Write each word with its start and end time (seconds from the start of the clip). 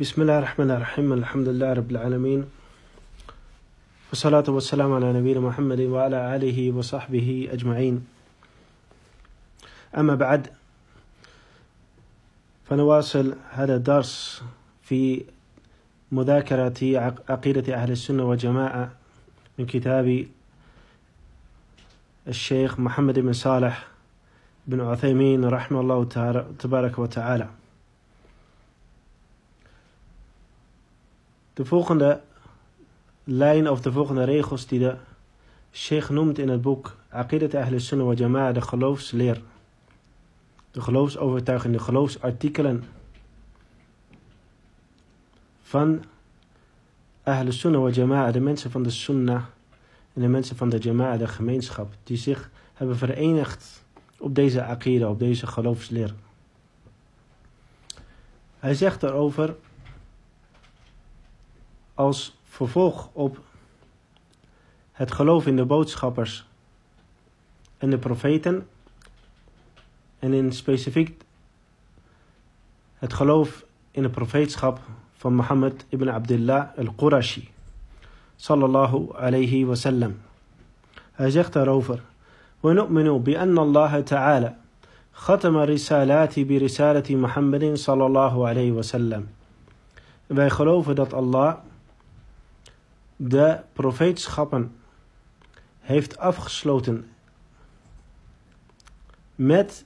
بسم 0.00 0.22
الله 0.22 0.38
الرحمن 0.38 0.70
الرحيم 0.70 1.12
الحمد 1.12 1.48
لله 1.48 1.72
رب 1.72 1.90
العالمين 1.90 2.44
والصلاة 4.10 4.44
والسلام 4.48 4.92
على 4.92 5.12
نبينا 5.12 5.40
محمد 5.40 5.80
وعلى 5.80 6.36
آله 6.36 6.72
وصحبه 6.72 7.48
أجمعين 7.52 8.06
أما 9.96 10.14
بعد 10.14 10.48
فنواصل 12.64 13.34
هذا 13.50 13.76
الدرس 13.76 14.42
في 14.82 15.24
مذاكرة 16.12 16.80
عقيدة 17.28 17.74
أهل 17.74 17.90
السنة 17.90 18.24
والجماعة 18.24 18.90
من 19.58 19.66
كتاب 19.66 20.26
الشيخ 22.28 22.80
محمد 22.80 23.18
بن 23.18 23.32
صالح 23.32 23.88
بن 24.66 24.80
عثيمين 24.80 25.44
رحمه 25.44 25.80
الله 25.80 26.04
تبارك 26.58 26.98
وتعالى 26.98 27.48
De 31.56 31.64
volgende 31.64 32.20
lijn 33.24 33.70
of 33.70 33.80
de 33.80 33.92
volgende 33.92 34.24
regels 34.24 34.66
die 34.66 34.78
de 34.78 34.96
sheikh 35.72 36.10
noemt 36.10 36.38
in 36.38 36.48
het 36.48 36.62
boek 36.62 36.96
Aqidat 37.08 37.54
Ahl 37.54 37.78
Sunnah 37.78 38.06
wa 38.06 38.12
Jama'a, 38.12 38.52
de 38.52 38.60
geloofsleer. 38.60 39.42
De 40.70 40.80
geloofsovertuiging, 40.80 41.74
de 41.74 41.80
geloofsartikelen 41.80 42.84
van 45.62 46.04
Ahl 47.22 47.50
Sunnah 47.50 47.82
wa 47.82 47.90
Jama'a, 47.90 48.30
de 48.30 48.40
mensen 48.40 48.70
van 48.70 48.82
de 48.82 48.90
Sunnah 48.90 49.44
en 50.12 50.20
de 50.20 50.28
mensen 50.28 50.56
van 50.56 50.68
de 50.68 50.78
Jama'a, 50.78 51.16
de 51.16 51.28
gemeenschap, 51.28 51.94
die 52.02 52.16
zich 52.16 52.50
hebben 52.74 52.96
verenigd 52.96 53.84
op 54.18 54.34
deze 54.34 54.64
Aqidah, 54.64 55.10
op 55.10 55.18
deze 55.18 55.46
geloofsleer. 55.46 56.14
Hij 58.58 58.74
zegt 58.74 59.02
erover 59.02 59.56
als 61.95 62.37
vervolg 62.43 63.09
op 63.13 63.39
het 64.91 65.11
geloof 65.11 65.47
in 65.47 65.55
de 65.55 65.65
boodschappers 65.65 66.45
en 67.77 67.89
de 67.89 67.97
profeten 67.97 68.67
en 70.19 70.33
in 70.33 70.53
specifiek 70.53 71.23
het 72.97 73.13
geloof 73.13 73.65
in 73.91 74.01
de 74.01 74.09
profeetschap 74.09 74.79
van 75.13 75.33
Mohammed 75.33 75.85
ibn 75.89 76.09
Abdullah 76.09 76.77
al-Qurashi 76.77 77.49
sallallahu 78.35 79.13
alayhi 79.13 79.65
wa 79.65 79.75
sallam. 79.75 80.19
Hij 81.11 81.29
zegt 81.29 81.53
daarover 81.53 82.01
ونؤمن 82.63 83.17
بأن 83.17 83.57
الله 83.57 83.99
تعالى 83.99 84.53
ختم 85.13 85.57
الرسالات 85.57 86.39
برسالة 86.39 87.15
محمد 87.15 87.73
صلى 87.73 88.05
الله 88.05 88.47
عليه 88.47 88.71
وسلم. 88.71 89.27
Wij 90.27 90.49
geloven 90.49 90.95
dat 90.95 91.13
Allah 91.13 91.55
de 93.15 93.59
profeetschappen 93.73 94.75
heeft 95.79 96.17
afgesloten 96.17 97.09
met 99.35 99.85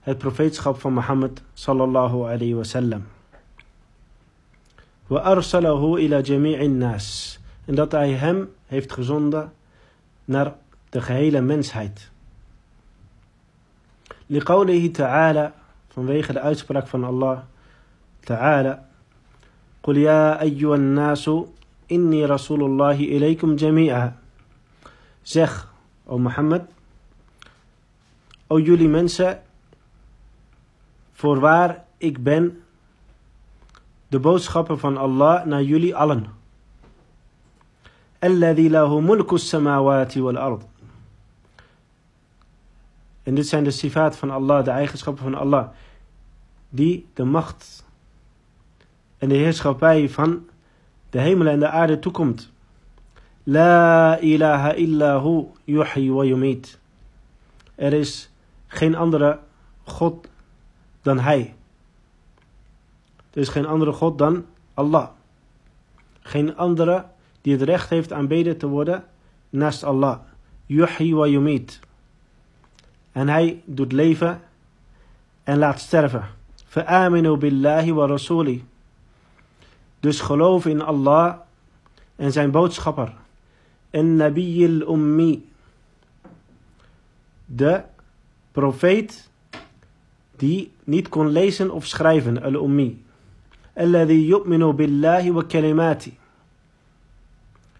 het 0.00 0.18
profeetschap 0.18 0.80
van 0.80 0.92
Mohammed 0.92 1.42
sallallahu 1.52 2.22
alayhi 2.22 2.54
wa 2.54 2.62
sallam. 2.62 3.04
Wa 5.06 5.18
arsalahu 5.18 6.00
ila 6.00 6.20
jami'in 6.20 6.78
nas. 6.78 7.38
En 7.64 7.74
dat 7.74 7.92
hij 7.92 8.12
hem 8.12 8.48
heeft 8.66 8.92
gezonden 8.92 9.52
naar 10.24 10.54
de 10.88 11.00
gehele 11.00 11.40
mensheid. 11.40 12.10
لقوله 14.32 14.88
تعالى 14.88 15.52
vanwege 15.88 16.32
de 16.32 16.40
uitspraak 16.40 16.86
van 16.86 17.04
Allah 17.04 17.38
تعالى 18.26 18.82
قل 19.82 19.96
يا 19.96 20.40
أيها 20.40 20.74
الناس 20.74 21.30
Inni 21.87 22.25
Rasulullahi 22.25 23.05
ilaykum 23.15 23.57
jami'a. 23.57 24.17
Zeg, 25.23 25.67
o 26.05 26.17
Mohammed, 26.17 26.61
o 28.47 28.59
jullie 28.59 28.87
mensen, 28.87 29.41
voorwaar 31.13 31.85
ik 31.97 32.23
ben 32.23 32.63
de 34.07 34.19
boodschapper 34.19 34.77
van 34.77 34.97
Allah 34.97 35.45
naar 35.45 35.63
jullie 35.63 35.95
allen. 35.95 36.25
Alladhi 38.19 38.69
lahu 38.69 39.01
mulku 39.01 39.37
samawati 39.37 40.21
wal 40.21 40.37
ard. 40.37 40.63
En 43.23 43.35
dit 43.35 43.47
zijn 43.47 43.63
de 43.63 43.71
sifaat 43.71 44.17
van 44.17 44.31
Allah, 44.31 44.63
de 44.63 44.71
eigenschappen 44.71 45.23
van 45.23 45.35
Allah, 45.35 45.67
die 46.69 47.07
de 47.13 47.23
macht 47.23 47.85
en 49.17 49.29
de 49.29 49.35
heerschappij 49.35 50.09
van 50.09 50.47
de 51.09 51.19
hemel 51.19 51.47
en 51.47 51.59
de 51.59 51.69
aarde 51.69 51.99
toekomt. 51.99 52.51
La 53.43 54.19
ilaha 54.19 54.73
illahu 54.73 55.47
yuhi 55.63 56.11
wa 56.11 56.23
yumit. 56.23 56.79
Er 57.75 57.93
is 57.93 58.29
geen 58.67 58.95
andere 58.95 59.39
God 59.83 60.27
dan 61.01 61.19
Hij. 61.19 61.55
Er 63.33 63.41
is 63.41 63.49
geen 63.49 63.65
andere 63.65 63.91
God 63.91 64.17
dan 64.17 64.45
Allah. 64.73 65.07
Geen 66.19 66.57
andere 66.57 67.05
die 67.41 67.53
het 67.53 67.61
recht 67.61 67.89
heeft 67.89 68.13
aanbeden 68.13 68.57
te 68.57 68.67
worden 68.67 69.03
naast 69.49 69.83
Allah. 69.83 70.19
Yuhi 70.65 71.13
wa 71.13 71.25
yumit. 71.25 71.79
En 73.11 73.27
Hij 73.27 73.61
doet 73.65 73.91
leven 73.91 74.41
en 75.43 75.57
laat 75.57 75.79
sterven. 75.79 76.23
Fa'aminu 76.65 77.37
billahi 77.37 77.93
wa. 77.93 78.17
Dus 79.99 80.19
geloof 80.19 80.65
in 80.65 80.81
Allah 80.81 81.35
en 82.15 82.31
zijn 82.31 82.51
boodschapper. 82.51 83.13
En 83.89 84.15
Nabi 84.15 84.63
ummi 84.65 85.49
De 87.45 87.81
profeet 88.51 89.29
die 90.35 90.71
niet 90.83 91.09
kon 91.09 91.27
lezen 91.27 91.71
of 91.71 91.85
schrijven, 91.85 92.41
al-ummi. 92.41 93.05
Alladhi 93.75 94.33
billahi 94.75 95.31
wa 95.31 95.43
kalimati. 95.47 96.17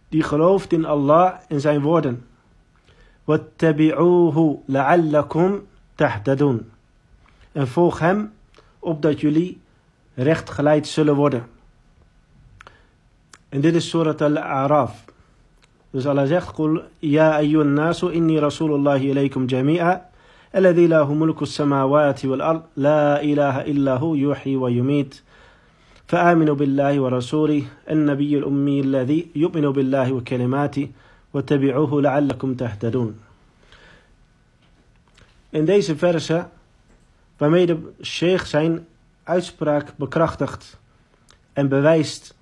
Die 0.10 0.24
gelooft 0.24 0.72
in 0.72 0.86
Allah 0.86 1.34
en 1.48 1.62
zijn 1.62 1.82
woorden. 1.82 2.26
Wattabi'uhu 3.24 4.60
la'allakum 4.66 5.68
tahtadun. 5.96 6.72
En 7.52 7.68
volg 7.68 8.00
hem 8.00 8.34
opdat 8.80 9.20
jullie 9.20 9.60
recht 10.14 10.50
geleid 10.50 10.88
zullen 10.88 11.16
worden. 11.16 11.57
En 13.50 13.62
dit 13.62 13.76
is 13.76 13.90
surat 13.90 14.22
al-A'raf. 14.22 15.06
Dus 15.92 16.06
Allah 16.06 16.26
zegt, 16.28 16.54
Qul 16.54 16.82
ya 17.00 17.36
ayyun 17.36 17.74
nasu 17.74 18.10
inni 18.12 18.40
rasulullahi 18.40 19.10
ilaykum 19.10 19.48
jami'a. 19.48 20.08
الذي 20.56 20.88
له 20.88 21.14
ملك 21.14 21.42
السماوات 21.42 22.26
والأرض 22.26 22.62
لا 22.78 23.22
إله 23.24 23.62
إلا 23.62 23.94
هو 23.96 24.16
يحيي 24.16 24.56
ويميت 24.56 25.22
فآمنوا 26.08 26.56
بالله 26.56 27.00
ورسوله 27.00 27.64
النبي 27.90 28.38
الأمي 28.38 28.80
الذي 28.80 29.28
يؤمن 29.36 29.72
بالله 29.72 30.12
وكلماته 30.12 30.90
واتبعوه 31.34 32.02
لعلكم 32.02 32.54
تهتدون 32.54 33.16
In 35.52 35.66
deze 35.66 35.96
verse, 35.96 36.48
waarmee 37.38 37.66
de 37.66 37.78
sheikh 38.02 38.46
zijn 38.46 38.86
uitspraak 39.24 39.94
bekrachtigt 39.96 40.78
en 41.54 41.68
bewijst 41.68 42.37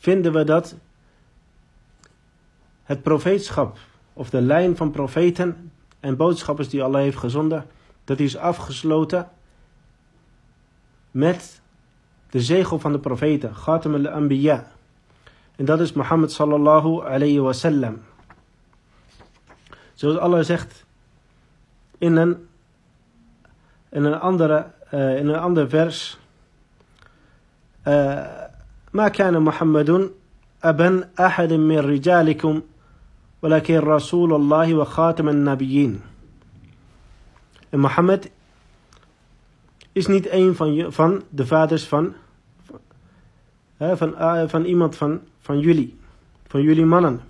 vinden 0.00 0.32
we 0.32 0.44
dat 0.44 0.76
het 2.82 3.02
profeetschap 3.02 3.78
of 4.12 4.30
de 4.30 4.40
lijn 4.40 4.76
van 4.76 4.90
profeten 4.90 5.72
en 6.00 6.16
boodschappers 6.16 6.68
die 6.68 6.82
Allah 6.82 7.00
heeft 7.00 7.16
gezonden, 7.16 7.66
dat 8.04 8.20
is 8.20 8.36
afgesloten 8.36 9.30
met 11.10 11.60
de 12.30 12.40
zegel 12.40 12.78
van 12.78 12.92
de 12.92 12.98
profeten, 12.98 13.52
Khatam 13.52 13.94
al-Anbiya. 13.94 14.72
En 15.56 15.64
dat 15.64 15.80
is 15.80 15.92
Mohammed 15.92 16.32
sallallahu 16.32 17.04
alayhi 17.04 17.40
wa 17.40 17.52
sallam. 17.52 18.02
Zoals 19.94 20.16
Allah 20.16 20.44
zegt 20.44 20.84
in 21.98 22.16
een, 22.16 22.48
in 23.88 24.04
een, 24.04 24.18
andere, 24.20 24.70
uh, 24.94 25.16
in 25.16 25.28
een 25.28 25.38
ander 25.38 25.68
vers. 25.68 26.18
Uh, 27.86 28.48
ما 28.93 29.07
كان 29.07 29.41
محمد 29.41 30.11
أبا 30.63 31.09
أحد 31.19 31.53
من 31.53 31.77
رجالكم 31.77 32.61
ولكن 33.41 33.77
رسول 33.77 34.33
الله 34.33 34.73
وخاتم 34.73 35.29
النبيين 35.29 36.01
En 37.69 37.79
Mohammed 37.81 38.31
is 39.91 40.07
niet 40.07 40.31
een 40.31 40.55
van, 40.55 40.91
van 40.91 41.23
de 41.29 41.45
vaders 41.45 41.87
van, 41.87 42.13
van, 43.77 43.97
van, 43.97 44.49
van 44.49 44.65
iemand 44.65 44.95
van, 44.95 45.19
van 45.39 45.59
jullie, 45.59 45.97
van 46.47 46.61
jullie 46.61 46.85
mannen. 46.85 47.21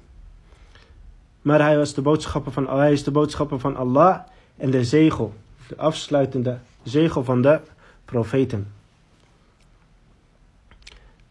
Maar 1.42 1.62
hij 1.62 1.78
was 1.78 1.94
de 1.94 2.02
boodschapper 2.02 2.52
van, 2.52 2.70
hij 2.70 2.92
is 2.92 3.04
de 3.04 3.12
boodschapper 3.12 3.60
van 3.60 3.76
Allah 3.76 4.20
en 4.58 4.72
de 4.72 4.84
zegel, 4.84 5.34
de 5.68 5.78
afsluitende 5.78 6.58
zegel 6.84 7.24
van 7.24 7.42
de 7.42 7.60
profeten. 8.06 8.68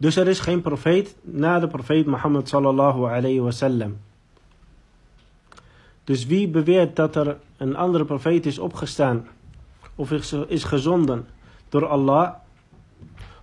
Dus 0.00 0.16
er 0.16 0.28
is 0.28 0.40
geen 0.40 0.60
profeet 0.60 1.16
na 1.20 1.58
de 1.58 1.68
profeet 1.68 2.06
Mohammed 2.06 2.48
sallallahu 2.48 3.04
alayhi 3.04 3.40
wasallam. 3.40 3.98
Dus 6.04 6.26
wie 6.26 6.48
beweert 6.48 6.96
dat 6.96 7.16
er 7.16 7.36
een 7.56 7.76
andere 7.76 8.04
profeet 8.04 8.46
is 8.46 8.58
opgestaan 8.58 9.28
of 9.94 10.10
is 10.48 10.64
gezonden 10.64 11.26
door 11.68 11.86
Allah, 11.86 12.34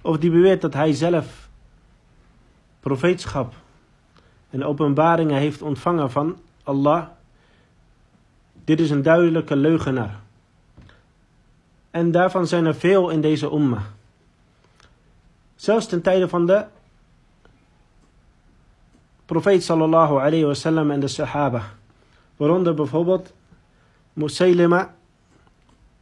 of 0.01 0.17
die 0.17 0.31
beweert 0.31 0.61
dat 0.61 0.73
hij 0.73 0.93
zelf 0.93 1.49
profeetschap 2.79 3.53
en 4.49 4.63
openbaringen 4.63 5.37
heeft 5.37 5.61
ontvangen 5.61 6.11
van 6.11 6.37
Allah, 6.63 7.07
dit 8.65 8.79
is 8.79 8.89
een 8.89 9.01
duidelijke 9.01 9.55
leugenaar. 9.55 10.19
En 11.91 12.11
daarvan 12.11 12.47
zijn 12.47 12.65
er 12.65 12.75
veel 12.75 13.09
in 13.09 13.21
deze 13.21 13.51
umma. 13.51 13.95
Zelfs 15.57 15.87
ten 15.87 16.01
tijde 16.01 16.29
van 16.29 16.45
de 16.45 16.65
profeet 19.25 19.63
sallallahu 19.63 20.13
alayhi 20.19 20.45
wasallam 20.45 20.91
en 20.91 20.99
de 20.99 21.07
sahaba. 21.07 21.61
Waaronder 22.35 22.73
bijvoorbeeld 22.73 23.33
Musaylima, 24.13 24.93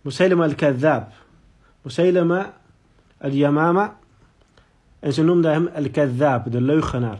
Musaylima 0.02 0.44
al-Kadhab, 0.44 1.12
Musaylima 1.81 2.54
al-Yamama. 3.18 3.98
En 5.00 5.13
ze 5.13 5.24
noemden 5.24 5.52
hem 5.52 5.69
al-Kadhab, 5.75 6.52
de 6.52 6.62
leugenaar. 6.62 7.19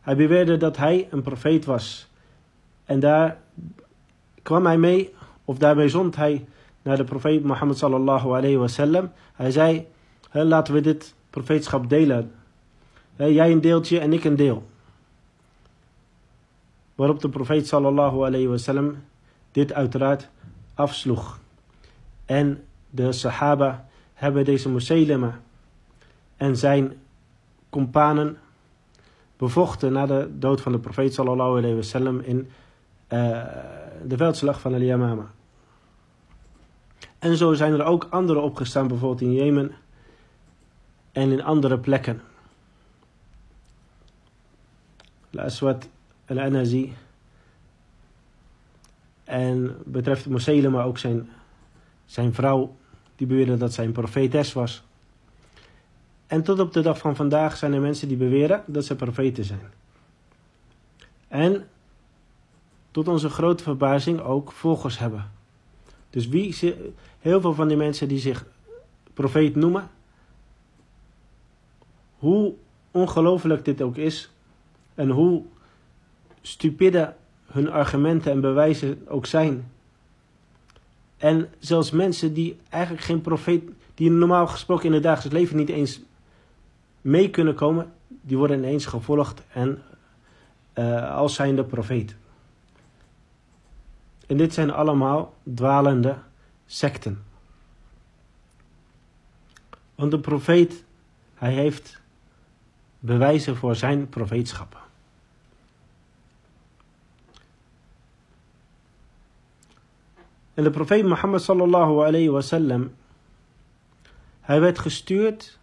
Hij 0.00 0.16
beweerde 0.16 0.56
dat 0.56 0.76
hij 0.76 1.08
een 1.10 1.22
profeet 1.22 1.64
was. 1.64 2.08
En 2.84 3.00
daar 3.00 3.36
kwam 4.42 4.66
hij 4.66 4.78
mee, 4.78 5.14
of 5.44 5.58
daarmee 5.58 5.88
zond 5.88 6.16
hij 6.16 6.46
naar 6.82 6.96
de 6.96 7.04
profeet 7.04 7.44
Mohammed 7.44 7.78
sallallahu 7.78 8.28
alayhi 8.28 8.56
wasallam. 8.56 9.12
Hij 9.34 9.50
zei, 9.50 9.86
laten 10.42 10.74
we 10.74 10.80
dit 10.80 11.14
profeetschap 11.30 11.88
delen. 11.88 12.32
Jij 13.16 13.52
een 13.52 13.60
deeltje 13.60 13.98
en 13.98 14.12
ik 14.12 14.24
een 14.24 14.36
deel. 14.36 14.66
Waarop 16.94 17.20
de 17.20 17.28
profeet 17.28 17.66
sallallahu 17.66 18.24
alayhi 18.24 18.46
wasallam 18.46 18.96
dit 19.52 19.72
uiteraard 19.72 20.28
afsloeg. 20.74 21.38
En 22.24 22.64
de 22.90 23.12
sahaba 23.12 23.88
hebben 24.14 24.44
deze 24.44 24.68
Musaylima 24.68 25.40
en 26.36 26.56
zijn 26.56 26.92
companen 27.70 28.38
bevochten 29.36 29.92
na 29.92 30.06
de 30.06 30.28
dood 30.38 30.60
van 30.60 30.72
de 30.72 30.78
profeet 30.78 31.14
sallallahu 31.14 31.58
alayhi 31.58 31.76
wasallam 31.76 32.20
in 32.20 32.38
uh, 32.38 33.42
de 34.04 34.16
veldslag 34.16 34.60
van 34.60 34.74
Al-Yamama. 34.74 35.30
En 37.18 37.36
zo 37.36 37.52
zijn 37.52 37.72
er 37.72 37.84
ook 37.84 38.06
andere 38.10 38.40
opgestaan, 38.40 38.88
bijvoorbeeld 38.88 39.20
in 39.20 39.32
Jemen 39.32 39.72
en 41.14 41.30
in 41.30 41.42
andere 41.42 41.78
plekken. 41.78 42.20
Al-Aswad 45.32 45.88
al-Anazi. 46.26 46.92
En 49.24 49.76
betreft 49.84 50.26
Moselem, 50.26 50.72
maar 50.72 50.86
ook 50.86 50.98
zijn, 50.98 51.28
zijn 52.04 52.34
vrouw, 52.34 52.76
die 53.16 53.26
beweerde 53.26 53.56
dat 53.56 53.72
zij 53.72 53.84
een 53.84 53.92
profetes 53.92 54.52
was. 54.52 54.82
En 56.26 56.42
tot 56.42 56.58
op 56.58 56.72
de 56.72 56.80
dag 56.80 56.98
van 56.98 57.16
vandaag 57.16 57.56
zijn 57.56 57.72
er 57.72 57.80
mensen 57.80 58.08
die 58.08 58.16
beweren 58.16 58.62
dat 58.66 58.84
ze 58.84 58.96
profeten 58.96 59.44
zijn. 59.44 59.72
En 61.28 61.68
tot 62.90 63.08
onze 63.08 63.28
grote 63.28 63.62
verbazing 63.62 64.20
ook 64.20 64.52
volgers 64.52 64.98
hebben. 64.98 65.30
Dus 66.10 66.28
wie, 66.28 66.74
heel 67.18 67.40
veel 67.40 67.54
van 67.54 67.68
die 67.68 67.76
mensen 67.76 68.08
die 68.08 68.18
zich 68.18 68.46
profeet 69.14 69.54
noemen, 69.54 69.90
hoe 72.24 72.54
ongelooflijk 72.90 73.64
dit 73.64 73.82
ook 73.82 73.96
is 73.96 74.30
en 74.94 75.10
hoe 75.10 75.42
stupide 76.40 77.14
hun 77.46 77.70
argumenten 77.70 78.32
en 78.32 78.40
bewijzen 78.40 79.04
ook 79.08 79.26
zijn. 79.26 79.70
En 81.16 81.48
zelfs 81.58 81.90
mensen 81.90 82.34
die 82.34 82.56
eigenlijk 82.68 83.04
geen 83.04 83.20
profeet, 83.20 83.62
die 83.94 84.10
normaal 84.10 84.46
gesproken 84.46 84.86
in 84.86 84.92
het 84.92 85.02
dagelijks 85.02 85.38
leven 85.38 85.56
niet 85.56 85.68
eens 85.68 86.00
mee 87.00 87.30
kunnen 87.30 87.54
komen, 87.54 87.92
die 88.08 88.36
worden 88.36 88.58
ineens 88.58 88.86
gevolgd 88.86 89.42
en 89.52 89.82
uh, 90.74 91.14
als 91.14 91.34
zijnde 91.34 91.64
profeet. 91.64 92.16
En 94.26 94.36
dit 94.36 94.54
zijn 94.54 94.70
allemaal 94.70 95.34
dwalende 95.54 96.16
secten. 96.66 97.22
Want 99.94 100.10
de 100.10 100.18
profeet, 100.18 100.84
hij 101.34 101.52
heeft 101.52 102.02
bewijzen 103.04 103.56
voor 103.56 103.76
zijn 103.76 104.08
profeetschappen. 104.08 104.80
En 110.54 110.64
de 110.64 110.70
profeet 110.70 111.04
Mohammed 111.04 111.42
sallallahu 111.42 112.06
alayhi 112.06 112.28
wasallam, 112.28 112.94
hij 114.40 114.60
werd 114.60 114.78
gestuurd 114.78 115.58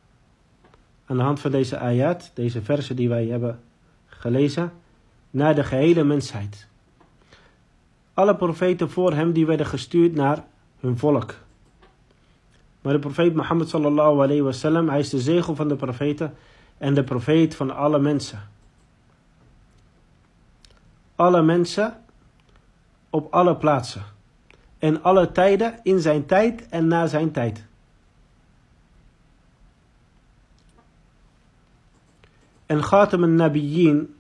aan 1.05 1.17
de 1.17 1.23
hand 1.23 1.39
van 1.39 1.51
deze 1.51 1.77
ayat, 1.77 2.31
deze 2.33 2.61
versen 2.61 2.95
die 2.95 3.09
wij 3.09 3.25
hebben 3.25 3.59
gelezen, 4.05 4.71
naar 5.29 5.55
de 5.55 5.63
gehele 5.63 6.03
mensheid. 6.03 6.67
Alle 8.13 8.35
profeten 8.35 8.89
voor 8.89 9.13
hem 9.13 9.31
die 9.33 9.45
werden 9.45 9.65
gestuurd 9.65 10.13
naar 10.13 10.43
hun 10.79 10.97
volk. 10.97 11.35
Maar 12.81 12.93
de 12.93 12.99
profeet 12.99 13.35
Mohammed 13.35 13.69
sallallahu 13.69 14.21
alayhi 14.21 14.41
wasallam, 14.41 14.89
hij 14.89 14.99
is 14.99 15.09
de 15.09 15.19
zegel 15.19 15.55
van 15.55 15.67
de 15.67 15.75
profeten 15.75 16.35
en 16.81 16.94
de 16.94 17.04
profeet 17.04 17.56
van 17.56 17.75
alle 17.75 18.00
mensen. 18.00 18.50
Alle 21.16 21.42
mensen 21.42 22.04
op 23.10 23.33
alle 23.33 23.56
plaatsen. 23.56 24.04
En 24.78 25.04
alle 25.04 25.31
tijden 25.31 25.80
in 25.83 26.00
zijn 26.00 26.25
tijd 26.25 26.69
en 26.69 26.88
na 26.88 27.07
zijn 27.07 27.31
tijd. 27.31 27.66
En 32.66 32.81
Khatam 32.81 33.24
al-Nabiyyin, 33.24 34.16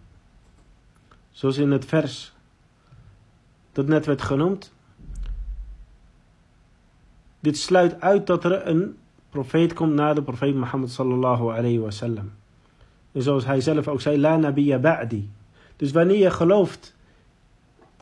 zoals 1.31 1.57
in 1.57 1.71
het 1.71 1.85
vers 1.85 2.33
dat 3.71 3.87
net 3.87 4.05
werd 4.05 4.21
genoemd. 4.21 4.73
Dit 7.39 7.57
sluit 7.57 8.01
uit 8.01 8.27
dat 8.27 8.43
er 8.43 8.67
een 8.67 8.97
profeet 9.29 9.73
komt 9.73 9.93
na 9.93 10.13
de 10.13 10.23
profeet 10.23 10.55
Mohammed 10.55 10.91
sallallahu 10.91 11.49
alayhi 11.49 11.79
wasallam. 11.79 12.39
En 13.11 13.21
zoals 13.21 13.45
hij 13.45 13.61
zelf 13.61 13.87
ook 13.87 14.01
zei, 14.01 14.19
la 14.19 14.37
nabiyya 14.37 14.79
ba'di. 14.79 15.29
Dus 15.75 15.91
wanneer 15.91 16.17
je 16.17 16.31
gelooft 16.31 16.95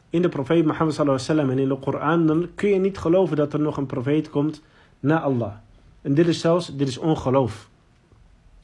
in 0.09 0.21
de 0.21 0.29
profeet 0.29 0.65
Mohammed 0.65 0.93
sallallahu 0.93 1.23
alayhi 1.23 1.37
wasallam 1.37 1.49
en 1.49 1.59
in 1.59 1.69
de 1.69 1.91
Koran, 1.91 2.25
dan 2.25 2.49
kun 2.55 2.69
je 2.69 2.79
niet 2.79 2.97
geloven 2.97 3.35
dat 3.35 3.53
er 3.53 3.59
nog 3.59 3.77
een 3.77 3.85
profeet 3.85 4.29
komt 4.29 4.61
na 4.99 5.21
Allah. 5.21 5.53
En 6.01 6.13
dit 6.13 6.27
is 6.27 6.39
zelfs, 6.39 6.75
dit 6.75 6.87
is 6.87 6.97
ongeloof. 6.97 7.69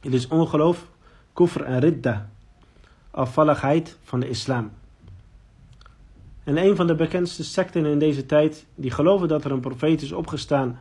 Dit 0.00 0.12
is 0.12 0.28
ongeloof, 0.28 0.90
kufr 1.32 1.62
en 1.62 1.78
ridda. 1.78 2.30
Afvalligheid 3.10 3.98
van 4.02 4.20
de 4.20 4.28
islam. 4.28 4.70
En 6.44 6.56
een 6.56 6.76
van 6.76 6.86
de 6.86 6.94
bekendste 6.94 7.44
secten 7.44 7.84
in 7.86 7.98
deze 7.98 8.26
tijd, 8.26 8.66
die 8.74 8.90
geloven 8.90 9.28
dat 9.28 9.44
er 9.44 9.50
een 9.50 9.60
profeet 9.60 10.02
is 10.02 10.12
opgestaan, 10.12 10.80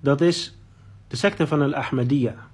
dat 0.00 0.20
is 0.20 0.58
de 1.08 1.16
secte 1.16 1.46
van 1.46 1.62
al-Ahmadiyya. 1.62 2.49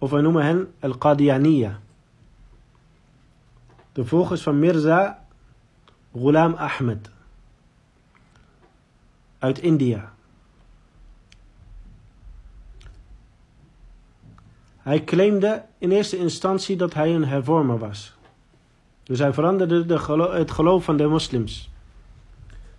Of 0.00 0.10
wij 0.10 0.20
noemen 0.20 0.44
hen 0.44 0.72
al-Qadianiyya. 0.80 1.80
De 3.92 4.04
volgers 4.04 4.42
van 4.42 4.58
Mirza 4.58 5.26
Ghulam 6.12 6.54
Ahmed 6.54 7.10
uit 9.38 9.58
India. 9.58 10.12
Hij 14.78 15.04
claimde 15.04 15.64
in 15.78 15.90
eerste 15.90 16.16
instantie 16.16 16.76
dat 16.76 16.94
hij 16.94 17.14
een 17.14 17.24
hervormer 17.24 17.78
was. 17.78 18.14
Dus 19.02 19.18
hij 19.18 19.32
veranderde 19.32 19.86
de 19.86 20.28
het 20.32 20.50
geloof 20.50 20.84
van 20.84 20.96
de 20.96 21.06
moslims. 21.06 21.70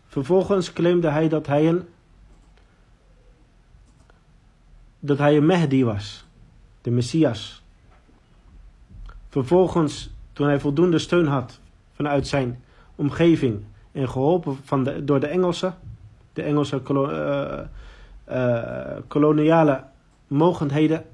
Vervolgens 0.07 0.73
claimde 0.73 1.09
hij 1.09 1.27
dat 1.27 1.47
hij 1.47 1.67
een, 1.67 1.87
dat 4.99 5.17
hij 5.17 5.37
een 5.37 5.45
Mehdi 5.45 5.83
was, 5.83 6.25
de 6.81 6.91
Messias. 6.91 7.63
Vervolgens, 9.29 10.09
toen 10.33 10.47
hij 10.47 10.59
voldoende 10.59 10.99
steun 10.99 11.27
had 11.27 11.59
vanuit 11.93 12.27
zijn 12.27 12.63
omgeving 12.95 13.63
en 13.91 14.09
geholpen 14.09 14.57
van 14.63 14.83
de, 14.83 15.03
door 15.03 15.19
de 15.19 15.27
Engelsen, 15.27 15.75
de 16.33 16.41
Engelse 16.41 16.81
uh, 16.89 17.59
uh, 18.29 18.97
koloniale 19.07 19.83
mogendheden, 20.27 21.05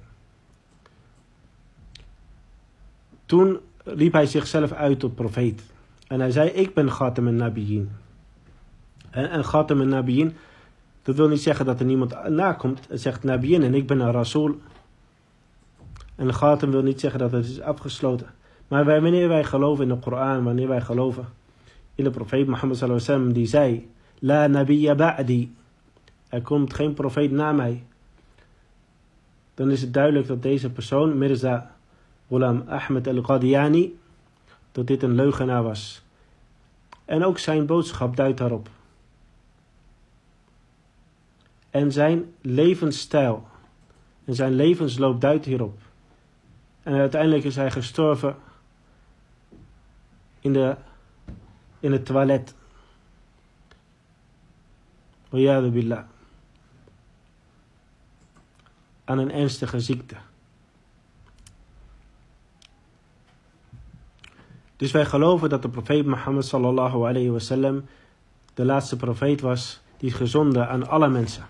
toen 3.25 3.59
riep 3.83 4.13
hij 4.13 4.25
zichzelf 4.25 4.71
uit 4.71 4.99
tot 4.99 5.15
profeet. 5.15 5.63
En 6.07 6.19
hij 6.19 6.31
zei, 6.31 6.49
ik 6.49 6.73
ben 6.73 6.91
Ghatam 6.91 7.27
en 7.27 7.35
Nabiyin. 7.35 7.91
En, 9.09 9.29
en 9.29 9.43
Ghatam 9.43 9.81
en 9.81 9.89
Nabiyin, 9.89 10.35
Dat 11.03 11.15
wil 11.15 11.27
niet 11.27 11.41
zeggen 11.41 11.65
dat 11.65 11.79
er 11.79 11.85
niemand 11.85 12.29
nakomt. 12.29 12.79
Het 12.89 13.01
zegt 13.01 13.23
Nabiyin 13.23 13.63
en 13.63 13.73
ik 13.73 13.87
ben 13.87 13.99
een 13.99 14.11
Rasul. 14.11 14.61
En 16.17 16.27
de 16.27 16.33
gaten 16.33 16.71
wil 16.71 16.81
niet 16.81 16.99
zeggen 16.99 17.19
dat 17.19 17.31
het 17.31 17.45
is 17.45 17.61
afgesloten. 17.61 18.27
Maar 18.67 18.85
wanneer 18.85 19.27
wij 19.27 19.43
geloven 19.43 19.83
in 19.83 19.89
de 19.89 19.99
Koran, 19.99 20.43
wanneer 20.43 20.67
wij 20.67 20.81
geloven 20.81 21.25
in 21.95 22.03
de 22.03 22.09
profeet 22.09 22.47
Mohammed 22.47 22.77
sallallahu 22.77 23.05
wasallam 23.05 23.33
die 23.33 23.45
zei: 23.45 23.89
La 24.19 24.47
nabiyya 24.47 24.95
ba'di. 24.95 25.55
Er 26.29 26.41
komt 26.41 26.73
geen 26.73 26.93
profeet 26.93 27.31
na 27.31 27.51
mij. 27.51 27.83
Dan 29.53 29.71
is 29.71 29.81
het 29.81 29.93
duidelijk 29.93 30.27
dat 30.27 30.41
deze 30.41 30.69
persoon, 30.69 31.17
Mirza 31.17 31.75
Ghulam 32.27 32.63
Ahmed 32.67 33.07
al-Qadiani, 33.07 33.99
dat 34.71 34.87
dit 34.87 35.03
een 35.03 35.15
leugenaar 35.15 35.63
was. 35.63 36.03
En 37.05 37.23
ook 37.23 37.37
zijn 37.37 37.65
boodschap 37.65 38.15
duidt 38.15 38.37
daarop. 38.37 38.69
En 41.69 41.91
zijn 41.91 42.33
levensstijl 42.41 43.47
en 44.25 44.35
zijn 44.35 44.53
levensloop 44.53 45.21
duidt 45.21 45.45
hierop. 45.45 45.86
En 46.87 46.93
uiteindelijk 46.93 47.43
is 47.43 47.55
hij 47.55 47.71
gestorven 47.71 48.35
in, 50.39 50.53
de, 50.53 50.75
in 51.79 51.91
het 51.91 52.05
toilet. 52.05 52.55
Wiyadu 55.29 55.69
billah. 55.69 56.03
Aan 59.03 59.17
een 59.17 59.31
ernstige 59.31 59.79
ziekte. 59.79 60.15
Dus 64.75 64.91
wij 64.91 65.05
geloven 65.05 65.49
dat 65.49 65.61
de 65.61 65.69
profeet 65.69 66.05
Mohammed 66.05 66.45
sallallahu 66.45 67.07
alayhi 67.07 67.29
wasallam 67.29 67.85
de 68.53 68.65
laatste 68.65 68.95
profeet 68.95 69.41
was 69.41 69.81
die 69.97 70.11
gezonden 70.11 70.69
aan 70.69 70.87
alle 70.87 71.09
mensen. 71.09 71.45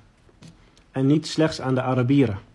En 0.92 1.06
niet 1.06 1.28
slechts 1.28 1.62
aan 1.62 1.76
de 1.76 1.82
Arabieren. 1.82 2.47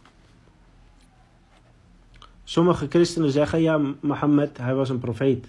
Sommige 2.53 2.87
christenen 2.89 3.31
zeggen, 3.31 3.63
ja, 3.63 3.81
Mohammed, 4.01 4.59
hij 4.59 4.75
was 4.75 4.89
een 4.89 4.99
profeet. 4.99 5.47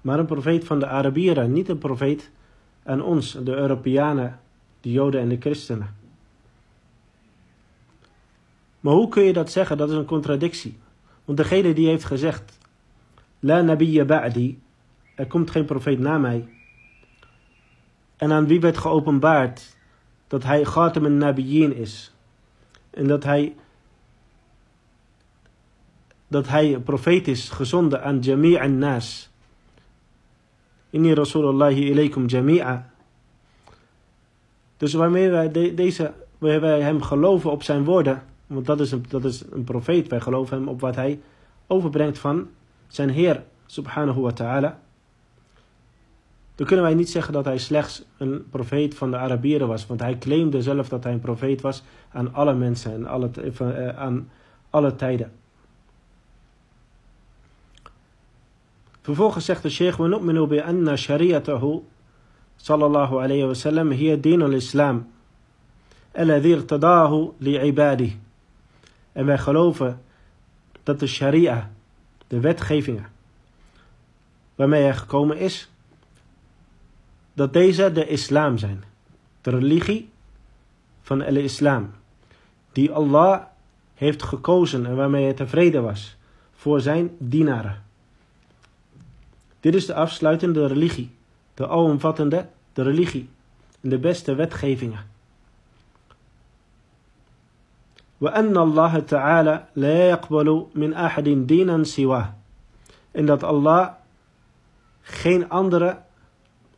Maar 0.00 0.18
een 0.18 0.26
profeet 0.26 0.64
van 0.64 0.78
de 0.78 0.86
Arabieren, 0.86 1.52
niet 1.52 1.68
een 1.68 1.78
profeet 1.78 2.30
aan 2.82 3.02
ons, 3.02 3.32
de 3.32 3.54
Europeanen, 3.54 4.40
de 4.80 4.92
Joden 4.92 5.20
en 5.20 5.28
de 5.28 5.36
christenen. 5.40 5.94
Maar 8.80 8.92
hoe 8.94 9.08
kun 9.08 9.22
je 9.22 9.32
dat 9.32 9.50
zeggen? 9.50 9.76
Dat 9.76 9.90
is 9.90 9.96
een 9.96 10.04
contradictie. 10.04 10.78
Want 11.24 11.38
degene 11.38 11.72
die 11.72 11.88
heeft 11.88 12.04
gezegd, 12.04 12.58
La 13.38 13.60
nabiyya 13.60 14.04
ba'di, 14.04 14.60
er 15.14 15.26
komt 15.26 15.50
geen 15.50 15.64
profeet 15.64 15.98
na 15.98 16.18
mij. 16.18 16.48
En 18.16 18.32
aan 18.32 18.46
wie 18.46 18.60
werd 18.60 18.78
geopenbaard 18.78 19.76
dat 20.26 20.42
hij 20.42 20.64
Ghatam 20.64 21.04
al-Nabiyyin 21.04 21.76
is. 21.76 22.12
En 22.90 23.06
dat 23.06 23.24
hij 23.24 23.54
dat 26.32 26.48
hij 26.48 26.78
profeet 26.78 27.28
is, 27.28 27.48
gezonden 27.48 28.02
aan 28.02 28.18
jami' 28.18 28.68
nas. 28.68 29.30
Inni 30.90 31.14
Rasulullahi 31.14 31.90
ilaykum 31.90 32.26
jami'a. 32.26 32.90
Dus 34.76 34.92
waarmee 34.92 35.30
wij 35.30 35.74
deze, 35.74 36.12
waar 36.38 36.60
wij 36.60 36.80
hem 36.80 37.02
geloven 37.02 37.50
op 37.50 37.62
zijn 37.62 37.84
woorden, 37.84 38.22
want 38.46 38.66
dat 38.66 38.80
is, 38.80 38.92
een, 38.92 39.04
dat 39.08 39.24
is 39.24 39.44
een 39.50 39.64
profeet, 39.64 40.08
wij 40.08 40.20
geloven 40.20 40.56
hem 40.56 40.68
op 40.68 40.80
wat 40.80 40.94
hij 40.94 41.20
overbrengt 41.66 42.18
van 42.18 42.48
zijn 42.88 43.10
Heer, 43.10 43.42
subhanahu 43.66 44.20
wa 44.20 44.32
ta'ala. 44.32 44.78
Dan 46.54 46.66
kunnen 46.66 46.84
wij 46.84 46.94
niet 46.94 47.10
zeggen 47.10 47.32
dat 47.32 47.44
hij 47.44 47.58
slechts 47.58 48.04
een 48.16 48.46
profeet 48.50 48.94
van 48.94 49.10
de 49.10 49.16
Arabieren 49.16 49.68
was, 49.68 49.86
want 49.86 50.00
hij 50.00 50.18
claimde 50.18 50.62
zelf 50.62 50.88
dat 50.88 51.04
hij 51.04 51.12
een 51.12 51.20
profeet 51.20 51.60
was 51.60 51.82
aan 52.12 52.34
alle 52.34 52.54
mensen 52.54 52.92
en 52.92 53.06
alle, 53.06 53.30
eh, 53.58 53.98
aan 53.98 54.30
alle 54.70 54.96
tijden. 54.96 55.32
Vervolgens 59.02 59.44
zegt 59.44 59.62
de 59.62 59.70
sheikh, 59.70 59.96
we 59.96 60.08
nu'minu 60.08 60.46
bi 60.46 60.60
anna 60.60 60.96
shari'atahu 60.96 61.82
sallallahu 62.56 63.18
alayhi 63.18 63.46
wa 63.46 63.54
sallam 63.54 63.90
hiya 63.90 64.16
din 64.16 64.42
al-islam. 64.42 65.06
Alladhi 66.12 66.50
irtadahu 66.50 67.32
li'ibadih. 67.38 68.12
En 69.12 69.26
wij 69.26 69.38
geloven 69.38 70.00
dat 70.82 71.00
de 71.00 71.06
sharia, 71.06 71.70
de 72.26 72.40
wetgevingen, 72.40 73.06
waarmee 74.54 74.82
hij 74.82 74.94
gekomen 74.94 75.38
is, 75.38 75.70
dat 77.34 77.52
deze 77.52 77.92
de 77.92 78.06
islam 78.06 78.58
zijn. 78.58 78.84
De 79.40 79.50
religie 79.50 80.10
van 81.02 81.18
de 81.18 81.42
islam. 81.42 81.90
Die 82.72 82.92
Allah 82.92 83.42
heeft 83.94 84.22
gekozen 84.22 84.86
en 84.86 84.96
waarmee 84.96 85.24
hij 85.24 85.34
tevreden 85.34 85.82
was 85.82 86.16
voor 86.52 86.80
zijn 86.80 87.10
dienaren. 87.18 87.82
Dit 89.61 89.75
is 89.75 89.85
de 89.85 89.93
afsluitende 89.93 90.67
religie, 90.67 91.11
de 91.53 91.67
alomvattende 91.67 92.47
de 92.73 92.81
religie 92.83 93.29
en 93.81 93.89
de 93.89 93.97
beste 93.97 94.35
wetgevingen. 94.35 95.15
وأن 98.21 98.57
الله 98.57 98.99
تعالى 98.99 99.65
لا 99.75 100.09
يقبل 100.09 100.65
من 100.73 100.93
أحد 100.93 101.45
دينا 101.45 101.83
سواه 101.83 102.33
en 103.11 103.25
dat 103.25 103.43
Allah 103.43 103.89
geen 105.01 105.49
andere 105.49 105.97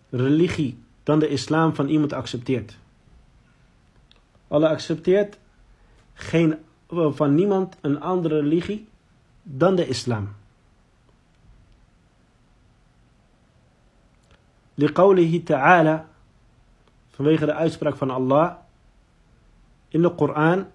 religie 0.10 0.78
dan 1.04 1.20
de 1.20 1.28
islam 1.28 1.76
van 1.76 1.88
iemand 1.88 2.14
accepteert. 2.14 2.78
Allah 4.48 4.70
accepteert 4.70 5.38
geen, 6.14 6.56
van 6.90 7.36
niemand 7.36 7.76
een 7.82 8.02
andere 8.02 8.40
religie 8.40 8.88
dan 9.44 9.76
de 9.76 9.88
islam. 9.88 10.30
لقوله 14.79 15.43
تعالى 15.47 16.05
فنبيخ 17.19 17.43
الآية 17.43 17.69
سبحانه 17.69 17.97
فان 17.97 18.11
الله 18.11 18.59
إن 19.97 20.05
القرآن 20.05 20.67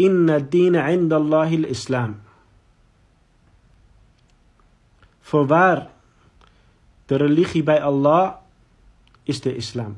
إن 0.00 0.30
الدين 0.30 0.76
عند 0.76 1.12
الله 1.12 1.54
الإسلام. 1.54 2.14
فوار 5.22 5.90
ترليخي 7.08 7.62
باي 7.62 7.84
الله 7.84 8.38
إست 9.30 9.46
الإسلام 9.46 9.96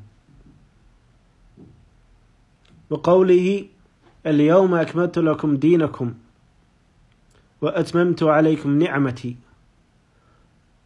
وقوله 2.90 3.66
اليوم 4.26 4.74
أكملت 4.74 5.18
لكم 5.18 5.56
دينكم 5.56 6.14
وأتممت 7.60 8.22
عليكم 8.22 8.78
نعمتي 8.78 9.36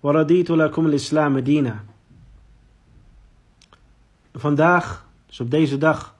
ورديت 0.03 0.51
لكم 0.51 0.87
الإسلام 0.87 1.39
دينا. 1.39 1.92
Vandaag, 4.34 5.10
dus 5.26 5.40
op 5.40 5.52
deze 5.52 5.78
dag, 5.78 6.16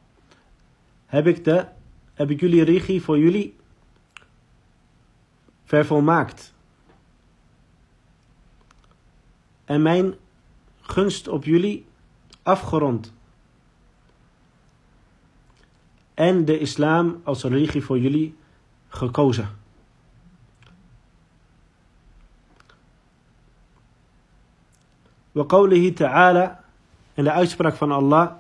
heb 1.06 1.28
ik, 1.28 1.44
de, 1.44 1.68
heb 2.14 2.30
ik 2.30 2.40
jullie 2.40 2.64
regie 2.64 3.02
voor 3.02 3.20
jullie 3.20 3.56
vervolmaakt. 5.64 6.54
En 9.66 9.82
mijn 9.82 10.16
gunst 10.82 11.28
op 11.28 11.44
jullie 11.44 11.86
afgerond. 12.44 13.14
En 16.14 16.46
de 16.46 16.60
islam 16.60 17.22
als 17.24 17.44
religie 17.44 17.84
voor 17.84 18.00
jullie 18.00 18.36
gekozen. 18.88 19.56
وقوله 25.38 25.90
تعالى 25.90 26.61
en 27.14 27.24
de 27.24 27.32
uitspraak 27.32 27.76
van 27.76 27.92
Allah 27.92 28.32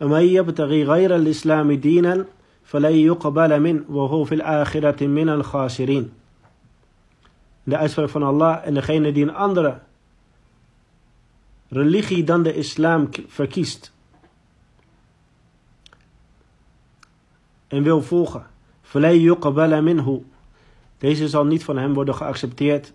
ومن 0.00 0.22
يبتغي 0.22 0.84
غير 0.84 1.16
الإسلام 1.16 1.72
دينا 1.72 2.24
فلن 2.64 2.94
يقبل 2.94 3.60
من 3.60 3.84
وهو 3.88 4.24
في 4.24 4.34
الآخرة 4.34 5.06
من 5.06 5.28
الخاسرين 5.28 6.12
de 7.64 7.76
uitspraak 7.76 8.08
van 8.08 8.22
Allah 8.22 8.66
en 8.66 8.74
degene 8.74 9.12
die 9.12 9.22
een 9.22 9.34
andere 9.34 9.80
religie 11.68 12.24
dan 12.24 12.42
de 12.42 12.54
islam 12.54 13.08
verkiest 13.28 13.92
en 17.68 17.82
wil 17.82 18.02
volgen 18.02 18.46
فلن 18.82 19.20
يقبل 19.20 19.82
منه 19.82 20.22
deze 20.98 21.28
zal 21.28 21.44
niet 21.44 21.64
van 21.64 21.78
hem 21.78 21.94
worden 21.94 22.14
geaccepteerd 22.14 22.92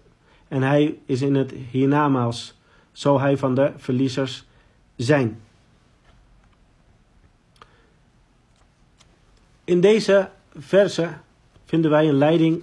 en 0.48 0.62
hij 0.62 0.98
is 1.06 1.22
in 1.22 1.36
het 1.36 1.54
hiernamaals 1.72 2.58
zal 2.92 3.20
hij 3.20 3.38
van 3.38 3.56
de 3.56 3.72
verliezers 3.78 4.46
zijn. 5.03 5.41
In 9.65 9.81
deze 9.81 10.31
verse 10.59 11.11
vinden 11.65 11.91
wij 11.91 12.09
een 12.09 12.19
leiding 12.19 12.63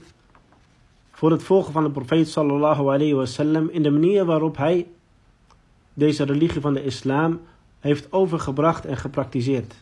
voor 1.12 1.32
het 1.32 1.44
volgen 1.44 1.74
van 1.74 1.84
de 1.84 1.90
profeet 1.90 2.28
sallallahu 2.28 2.82
alayhi 2.82 3.14
wasallam 3.14 3.70
in 3.70 3.84
de 3.84 3.92
manier 3.92 4.26
waarop 4.26 4.58
hij 4.58 4.88
deze 5.94 6.24
religie 6.24 6.62
van 6.62 6.74
de 6.74 6.84
islam 6.84 7.42
heeft 7.80 8.12
overgebracht 8.12 8.86
en 8.86 8.98
gepraktiseerd. 8.98 9.76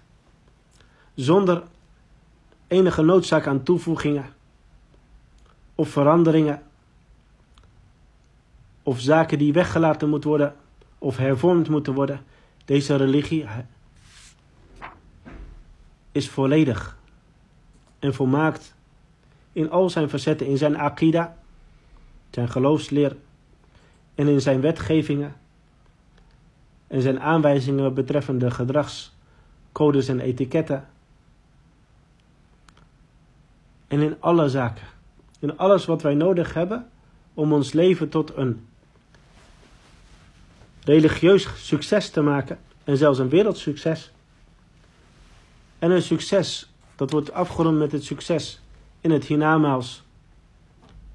zonder 1.13 1.63
enige 2.67 3.01
noodzaak 3.01 3.47
aan 3.47 3.63
toevoegingen 3.63 4.25
of 5.75 5.89
veranderingen 5.89 6.61
of 8.83 8.99
zaken 8.99 9.37
die 9.37 9.53
weggelaten 9.53 10.09
moeten 10.09 10.29
worden 10.29 10.55
of 10.97 11.17
hervormd 11.17 11.69
moeten 11.69 11.93
worden. 11.93 12.19
Deze 12.65 12.95
religie 12.95 13.45
is 16.11 16.29
volledig 16.29 16.97
en 17.99 18.13
volmaakt 18.13 18.75
in 19.51 19.71
al 19.71 19.89
zijn 19.89 20.09
facetten, 20.09 20.47
in 20.47 20.57
zijn 20.57 20.77
akida, 20.77 21.37
zijn 22.29 22.49
geloofsleer 22.49 23.15
en 24.15 24.27
in 24.27 24.41
zijn 24.41 24.61
wetgevingen 24.61 25.35
en 26.87 27.01
zijn 27.01 27.19
aanwijzingen 27.19 27.93
betreffende 27.93 28.51
gedragscodes 28.51 30.07
en 30.07 30.19
etiketten. 30.19 30.87
En 33.87 34.01
in 34.01 34.15
alle 34.19 34.49
zaken, 34.49 34.87
in 35.39 35.57
alles 35.57 35.85
wat 35.85 36.01
wij 36.01 36.13
nodig 36.13 36.53
hebben 36.53 36.89
om 37.33 37.53
ons 37.53 37.73
leven 37.73 38.09
tot 38.09 38.35
een 38.35 38.67
religieus 40.85 41.47
succes 41.67 42.09
te 42.09 42.21
maken 42.21 42.59
en 42.83 42.97
zelfs 42.97 43.19
een 43.19 43.29
wereldsucces. 43.29 44.11
En 45.79 45.91
een 45.91 46.01
succes 46.01 46.73
dat 46.95 47.11
wordt 47.11 47.31
afgerond 47.33 47.77
met 47.77 47.91
het 47.91 48.03
succes 48.03 48.61
in 49.01 49.11
het 49.11 49.25
hiernamaals, 49.25 50.03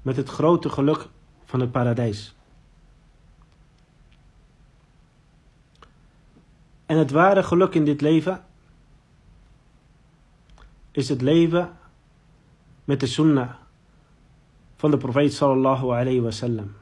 met 0.01 0.15
het 0.15 0.29
grote 0.29 0.69
geluk 0.69 1.07
van 1.45 1.59
het 1.59 1.71
paradijs. 1.71 2.35
En 6.85 6.97
het 6.97 7.11
ware 7.11 7.43
geluk 7.43 7.73
in 7.73 7.85
dit 7.85 8.01
leven 8.01 8.45
is 10.91 11.09
het 11.09 11.21
leven 11.21 11.77
met 12.83 12.99
de 12.99 13.07
sunnah 13.07 13.49
van 14.75 14.91
de 14.91 14.97
profeet 14.97 15.33
sallallahu 15.33 15.85
alayhi 15.85 16.21
wasallam. 16.21 16.80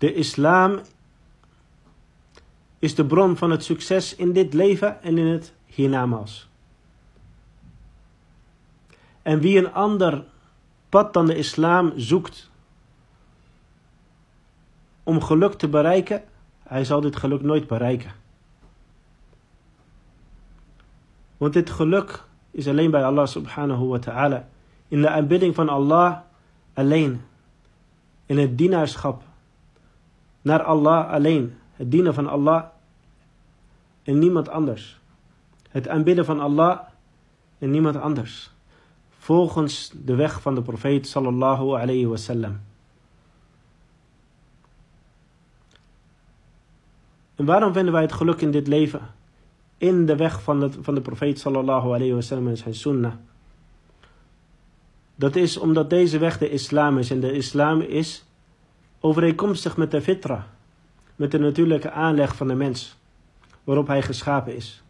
De 0.00 0.14
islam 0.14 0.80
is 2.78 2.94
de 2.94 3.04
bron 3.04 3.36
van 3.36 3.50
het 3.50 3.64
succes 3.64 4.14
in 4.14 4.32
dit 4.32 4.54
leven 4.54 5.02
en 5.02 5.18
in 5.18 5.26
het 5.26 5.54
hiernamaals. 5.66 6.48
En 9.22 9.40
wie 9.40 9.58
een 9.58 9.72
ander 9.72 10.24
pad 10.88 11.12
dan 11.12 11.26
de 11.26 11.36
islam 11.36 11.92
zoekt 11.96 12.50
om 15.02 15.22
geluk 15.22 15.52
te 15.52 15.68
bereiken, 15.68 16.24
hij 16.62 16.84
zal 16.84 17.00
dit 17.00 17.16
geluk 17.16 17.42
nooit 17.42 17.66
bereiken. 17.66 18.12
Want 21.36 21.52
dit 21.52 21.70
geluk 21.70 22.24
is 22.50 22.68
alleen 22.68 22.90
bij 22.90 23.04
Allah 23.04 23.26
subhanahu 23.26 23.86
wa 23.86 23.98
ta'ala. 23.98 24.48
In 24.88 25.00
de 25.00 25.10
aanbidding 25.10 25.54
van 25.54 25.68
Allah 25.68 26.18
alleen. 26.74 27.22
In 28.26 28.38
het 28.38 28.58
dienaarschap 28.58 29.28
naar 30.42 30.62
Allah 30.62 31.10
alleen. 31.10 31.54
Het 31.72 31.90
dienen 31.90 32.14
van 32.14 32.28
Allah 32.28 32.64
en 34.02 34.18
niemand 34.18 34.48
anders. 34.48 35.00
Het 35.68 35.88
aanbidden 35.88 36.24
van 36.24 36.40
Allah 36.40 36.78
en 37.58 37.70
niemand 37.70 37.96
anders. 37.96 38.50
Volgens 39.18 39.92
de 40.04 40.14
weg 40.14 40.40
van 40.40 40.54
de 40.54 40.62
profeet 40.62 41.06
sallallahu 41.06 41.80
alayhi 41.80 42.06
wasallam. 42.06 42.60
En 47.34 47.44
waarom 47.44 47.72
vinden 47.72 47.92
wij 47.92 48.02
het 48.02 48.12
geluk 48.12 48.40
in 48.40 48.50
dit 48.50 48.66
leven? 48.66 49.00
In 49.76 50.06
de 50.06 50.16
weg 50.16 50.42
van 50.42 50.60
de, 50.60 50.70
van 50.80 50.94
de 50.94 51.00
profeet 51.00 51.38
sallallahu 51.38 51.86
alayhi 51.86 52.12
wasallam 52.12 52.48
en 52.48 52.56
zijn 52.56 52.74
sunnah. 52.74 53.12
Dat 55.14 55.36
is 55.36 55.56
omdat 55.56 55.90
deze 55.90 56.18
weg 56.18 56.38
de 56.38 56.50
islam 56.50 56.98
is. 56.98 57.10
En 57.10 57.20
de 57.20 57.32
islam 57.32 57.80
is 57.80 58.24
overeenkomstig 59.00 59.76
met 59.76 59.90
de 59.90 60.02
fitra. 60.02 60.46
Met 61.16 61.30
de 61.30 61.38
natuurlijke 61.38 61.90
aanleg 61.90 62.36
van 62.36 62.48
de 62.48 62.54
mens. 62.54 62.96
Waarop 63.64 63.86
hij 63.86 64.02
geschapen 64.02 64.56
is. 64.56 64.82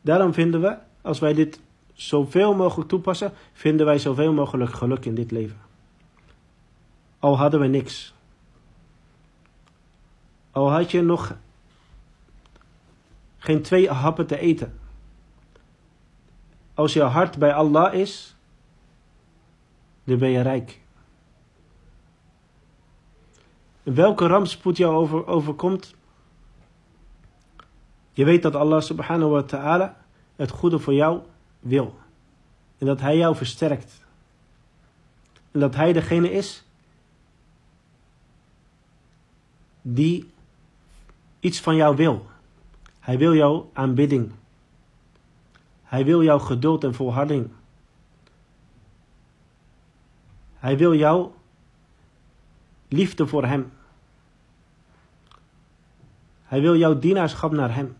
Daarom 0.00 0.32
vinden 0.32 0.60
we, 0.60 0.76
als 1.00 1.18
wij 1.18 1.34
dit 1.34 1.60
zoveel 1.92 2.54
mogelijk 2.54 2.88
toepassen, 2.88 3.32
vinden 3.52 3.86
wij 3.86 3.98
zoveel 3.98 4.32
mogelijk 4.32 4.72
geluk 4.72 5.04
in 5.04 5.14
dit 5.14 5.30
leven. 5.30 5.58
Al 7.18 7.36
hadden 7.36 7.60
we 7.60 7.66
niks. 7.66 8.14
Al 10.50 10.72
had 10.72 10.90
je 10.90 11.02
nog 11.02 11.36
geen 13.38 13.62
twee 13.62 13.90
happen 13.90 14.26
te 14.26 14.38
eten. 14.38 14.78
Als 16.74 16.92
je 16.92 17.02
hart 17.02 17.38
bij 17.38 17.54
Allah 17.54 17.94
is, 17.94 18.36
dan 20.04 20.18
ben 20.18 20.30
je 20.30 20.40
rijk. 20.40 20.80
Welke 23.82 24.26
rampspoed 24.26 24.76
jou 24.76 24.94
over, 24.94 25.26
overkomt, 25.26 25.94
je 28.12 28.24
weet 28.24 28.42
dat 28.42 28.54
Allah 28.54 28.80
subhanahu 28.80 29.30
wa 29.30 29.42
ta'ala 29.42 29.96
het 30.36 30.50
goede 30.50 30.78
voor 30.78 30.94
jou 30.94 31.20
wil. 31.60 31.98
En 32.78 32.86
dat 32.86 33.00
Hij 33.00 33.16
jou 33.16 33.36
versterkt. 33.36 34.04
En 35.50 35.60
dat 35.60 35.74
Hij 35.74 35.92
degene 35.92 36.32
is 36.32 36.64
die 39.82 40.30
iets 41.40 41.60
van 41.60 41.76
jou 41.76 41.96
wil. 41.96 42.26
Hij 42.98 43.18
wil 43.18 43.34
jouw 43.34 43.70
aanbidding. 43.72 44.32
Hij 45.82 46.04
wil 46.04 46.22
jouw 46.22 46.38
geduld 46.38 46.84
en 46.84 46.94
volharding. 46.94 47.50
Hij 50.54 50.76
wil 50.76 50.94
jouw 50.94 51.34
liefde 52.90 53.26
voor 53.26 53.44
Hem. 53.44 53.72
Hij 56.44 56.60
wil 56.60 56.76
jouw 56.76 56.98
dienaarschap 56.98 57.52
naar 57.52 57.74
Hem. 57.74 57.96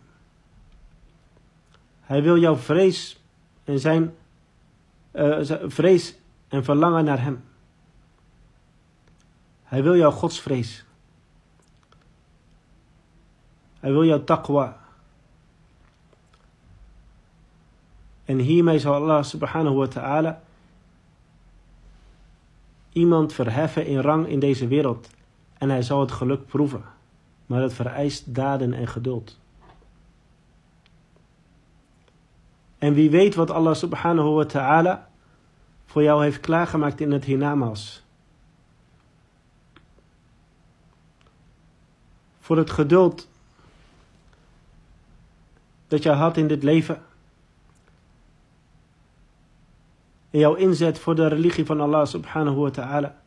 Hij 2.01 2.21
wil 2.21 2.37
jouw 2.37 2.55
vrees 2.55 3.21
en 3.63 3.79
zijn 3.79 4.15
uh, 5.13 5.39
vrees 5.65 6.15
en 6.47 6.63
verlangen 6.63 7.05
naar 7.05 7.21
Hem. 7.21 7.43
Hij 9.63 9.83
wil 9.83 9.95
jouw 9.95 10.11
godsvrees. 10.11 10.85
Hij 13.79 13.91
wil 13.91 14.05
jouw 14.05 14.23
taqwa. 14.23 14.77
En 18.25 18.37
hiermee 18.37 18.79
zal 18.79 18.93
Allah 18.93 19.23
subhanahu 19.23 19.75
wa 19.75 19.87
ta'ala 19.87 20.41
iemand 22.91 23.33
verheffen 23.33 23.85
in 23.85 23.99
rang 23.99 24.27
in 24.27 24.39
deze 24.39 24.67
wereld. 24.67 25.09
En 25.57 25.69
hij 25.69 25.81
zal 25.81 25.99
het 25.99 26.11
geluk 26.11 26.45
proeven. 26.45 26.83
Maar 27.45 27.61
het 27.61 27.73
vereist 27.73 28.35
daden 28.35 28.73
en 28.73 28.87
geduld. 28.87 29.39
En 32.77 32.93
wie 32.93 33.09
weet 33.09 33.35
wat 33.35 33.51
Allah 33.51 33.75
subhanahu 33.75 34.29
wa 34.29 34.45
ta'ala 34.45 35.09
voor 35.85 36.03
jou 36.03 36.23
heeft 36.23 36.39
klaargemaakt 36.39 37.01
in 37.01 37.11
het 37.11 37.25
hiernamaals. 37.25 38.03
Voor 42.39 42.57
het 42.57 42.69
geduld 42.69 43.27
dat 45.87 46.03
je 46.03 46.09
had 46.09 46.37
in 46.37 46.47
dit 46.47 46.63
leven. 46.63 47.01
En 50.31 50.39
jouw 50.39 50.53
inzet 50.53 50.99
voor 50.99 51.15
de 51.15 51.27
religie 51.27 51.65
van 51.65 51.81
Allah 51.81 52.05
subhanahu 52.05 52.57
wa 52.57 52.69
ta'ala. 52.69 53.21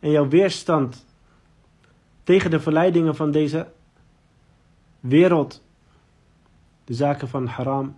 En 0.00 0.10
jouw 0.10 0.28
weerstand 0.28 1.06
tegen 2.22 2.50
de 2.50 2.60
verleidingen 2.60 3.16
van 3.16 3.30
deze 3.30 3.66
wereld. 5.00 5.62
De 6.84 6.94
zaken 6.94 7.28
van 7.28 7.46
haram. 7.46 7.96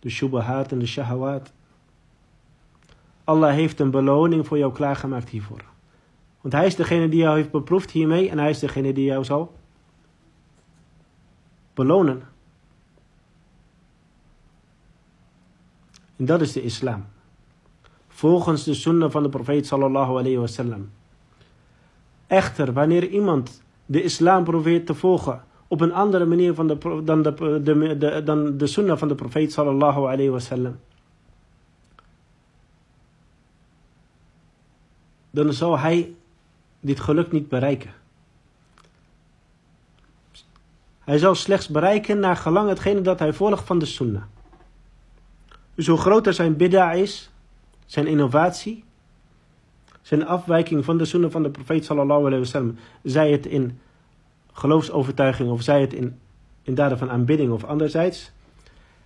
De 0.00 0.10
shubahat 0.10 0.72
en 0.72 0.78
de 0.78 0.86
shahawat. 0.86 1.52
Allah 3.24 3.52
heeft 3.52 3.80
een 3.80 3.90
beloning 3.90 4.46
voor 4.46 4.58
jou 4.58 4.72
klaargemaakt 4.72 5.28
hiervoor. 5.28 5.64
Want 6.40 6.54
hij 6.54 6.66
is 6.66 6.76
degene 6.76 7.08
die 7.08 7.20
jou 7.20 7.36
heeft 7.36 7.50
beproefd 7.50 7.90
hiermee 7.90 8.30
en 8.30 8.38
hij 8.38 8.50
is 8.50 8.58
degene 8.58 8.92
die 8.92 9.04
jou 9.04 9.24
zal 9.24 9.56
belonen. 11.74 12.22
En 16.18 16.24
dat 16.24 16.40
is 16.40 16.52
de 16.52 16.62
islam. 16.62 17.04
Volgens 18.08 18.64
de 18.64 18.74
sunnah 18.74 19.10
van 19.10 19.22
de 19.22 19.28
profeet 19.28 19.66
sallallahu 19.66 20.10
alayhi 20.10 20.38
wasallam. 20.38 20.90
Echter, 22.26 22.72
wanneer 22.72 23.08
iemand 23.08 23.62
de 23.86 24.02
islam 24.02 24.44
probeert 24.44 24.86
te 24.86 24.94
volgen 24.94 25.42
op 25.68 25.80
een 25.80 25.92
andere 25.92 26.24
manier 26.24 26.54
de, 26.54 27.02
dan, 27.04 27.22
de, 27.22 27.60
de, 27.62 27.96
de, 27.98 28.22
dan 28.24 28.56
de 28.56 28.66
sunnah 28.66 28.98
van 28.98 29.08
de 29.08 29.14
profeet 29.14 29.52
sallallahu 29.52 30.00
alayhi 30.00 30.28
wasallam. 30.28 30.76
Dan 35.30 35.52
zal 35.52 35.78
hij 35.78 36.14
dit 36.80 37.00
geluk 37.00 37.32
niet 37.32 37.48
bereiken. 37.48 37.94
Hij 40.98 41.18
zal 41.18 41.34
slechts 41.34 41.68
bereiken 41.68 42.18
naar 42.18 42.36
gelang 42.36 42.68
hetgene 42.68 43.00
dat 43.00 43.18
hij 43.18 43.32
volgt 43.32 43.64
van 43.64 43.78
de 43.78 43.86
sunnah. 43.86 44.22
Dus 45.78 45.86
hoe 45.86 45.98
groter 45.98 46.34
zijn 46.34 46.56
bid'a 46.56 46.92
is, 46.92 47.30
zijn 47.86 48.06
innovatie, 48.06 48.84
zijn 50.02 50.26
afwijking 50.26 50.84
van 50.84 50.98
de 50.98 51.04
sunnah 51.04 51.30
van 51.30 51.42
de 51.42 51.50
profeet 51.50 51.84
sallallahu 51.84 52.20
alayhi 52.20 52.38
wasallam, 52.38 52.76
zij 53.02 53.30
het 53.30 53.46
in 53.46 53.80
geloofsovertuiging 54.52 55.50
of 55.50 55.62
zij 55.62 55.80
het 55.80 55.92
in, 55.92 56.18
in 56.62 56.74
daden 56.74 56.98
van 56.98 57.10
aanbidding 57.10 57.52
of 57.52 57.64
anderzijds, 57.64 58.30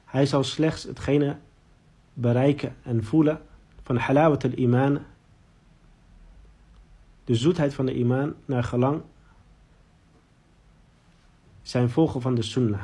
hij 0.04 0.26
zal 0.26 0.44
slechts 0.44 0.82
hetgene 0.82 1.36
bereiken 2.12 2.76
en 2.82 3.04
voelen 3.04 3.40
van 3.82 3.96
halawat 3.96 4.44
al-iman, 4.44 4.98
de 7.24 7.34
zoetheid 7.34 7.74
van 7.74 7.86
de 7.86 7.94
iman, 7.94 8.34
naar 8.44 8.64
gelang 8.64 9.02
zijn 11.62 11.90
volgen 11.90 12.20
van 12.20 12.34
de 12.34 12.42
sunnah. 12.42 12.82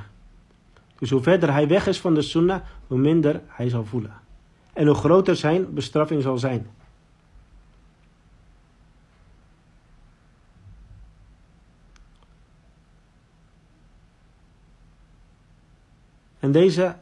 Dus 0.98 1.11
hoe 1.11 1.22
verder 1.22 1.52
hij 1.52 1.68
weg 1.68 1.87
is 1.87 2.00
van 2.00 2.14
de 2.14 2.22
sunnah, 2.22 2.61
hoe 2.87 2.98
minder 2.98 3.40
hij 3.46 3.68
zal 3.68 3.84
voelen. 3.84 4.12
En 4.72 4.87
hoe 4.87 4.94
groter 4.94 5.37
zijn 5.37 5.74
bestraffing 5.74 6.22
zal 6.22 6.38
zijn. 6.38 6.70
En 16.38 16.52
deze 16.52 16.96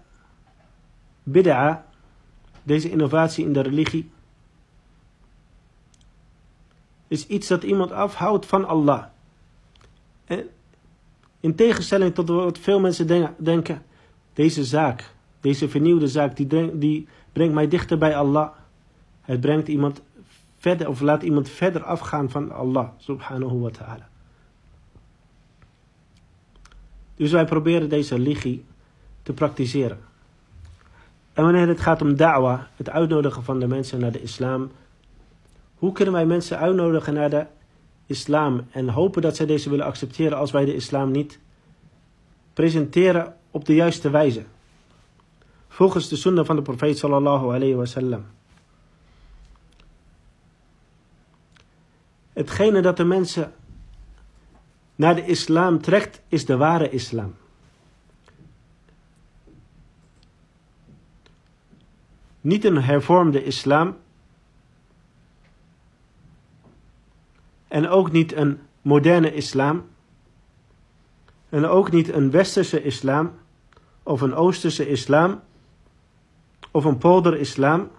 bid'a, 1.22 1.87
deze 2.62 2.90
innovatie 2.90 3.44
in 3.44 3.52
de 3.52 3.61
religie, 3.61 4.11
is 7.09 7.26
iets 7.26 7.48
dat 7.48 7.62
iemand 7.62 7.92
afhoudt 7.92 8.46
van 8.46 8.64
Allah. 8.64 9.04
En 10.24 10.48
in 11.46 11.54
tegenstelling 11.54 12.14
tot 12.14 12.28
wat 12.28 12.59
veel 12.59 12.80
mensen 12.80 13.35
denken, 13.38 13.82
deze 14.32 14.64
zaak, 14.64 15.14
deze 15.40 15.68
vernieuwde 15.68 16.09
zaak, 16.09 16.37
die, 16.37 16.78
die 16.78 17.09
brengt 17.32 17.54
mij 17.54 17.68
dichter 17.68 17.98
bij 17.98 18.16
Allah. 18.16 18.48
Het 19.20 19.40
brengt 19.40 19.68
iemand 19.68 20.02
verder, 20.59 20.88
of 20.88 21.00
laat 21.00 21.22
iemand 21.22 21.48
verder 21.48 21.82
afgaan 21.82 22.30
van 22.30 22.52
Allah, 22.52 22.88
subhanahu 22.96 23.59
wa 23.59 23.70
ta'ala. 23.70 24.09
Dus 27.16 27.30
wij 27.30 27.44
proberen 27.44 27.88
deze 27.88 28.16
religie 28.16 28.64
te 29.22 29.32
praktiseren. 29.32 29.98
En 31.32 31.42
wanneer 31.44 31.68
het 31.68 31.80
gaat 31.80 32.02
om 32.02 32.16
da'wa, 32.16 32.68
het 32.76 32.90
uitnodigen 32.90 33.42
van 33.42 33.61
de 33.61 33.66
mensen 33.66 34.00
naar 34.00 34.12
de 34.12 34.22
islam, 34.22 34.70
hoe 35.74 35.92
kunnen 35.92 36.14
wij 36.14 36.26
mensen 36.26 36.59
uitnodigen 36.59 37.14
naar 37.14 37.30
de 37.30 37.46
islam 38.07 38.66
en 38.71 38.88
hopen 38.88 39.23
dat 39.23 39.37
zij 39.37 39.47
deze 39.47 39.71
willen 39.71 39.85
accepteren 39.85 40.38
als 40.38 40.51
wij 40.51 40.64
de 40.64 40.75
islam 40.75 41.11
niet 41.11 41.38
presenteren 42.53 43.37
op 43.51 43.64
de 43.64 43.75
juiste 43.75 44.11
wijze? 44.11 44.45
Volgens 45.69 46.09
de 46.09 46.16
sunnah 46.16 46.47
van 46.47 46.57
de 46.57 46.62
profeet 46.62 46.99
sallallahu 46.99 47.55
alayhi 47.55 47.75
wasallam. 47.75 48.25
Hetgene 52.33 52.81
dat 52.81 52.97
de 52.97 53.05
mensen 53.05 53.53
naar 54.95 55.14
de 55.14 55.25
islam 55.25 55.81
trekt, 55.81 56.23
is 56.29 56.45
de 56.45 56.57
ware 56.57 56.90
islam. 56.90 57.35
Niet 62.40 62.64
een 62.64 62.83
hervormde 62.83 63.45
islam. 63.45 63.97
En 67.76 67.88
ook 67.88 68.12
niet 68.12 68.32
een 68.32 68.60
moderne 68.82 69.34
islam. 69.34 69.84
En 71.48 71.66
ook 71.66 71.90
niet 71.90 72.12
een 72.12 72.30
westerse 72.30 72.82
islam. 72.82 73.32
Of 74.02 74.20
een 74.20 74.34
oosterse 74.34 74.88
islam. 74.88 75.40
Of 76.70 76.84
een 76.84 76.98
polder-islam. 76.98 77.90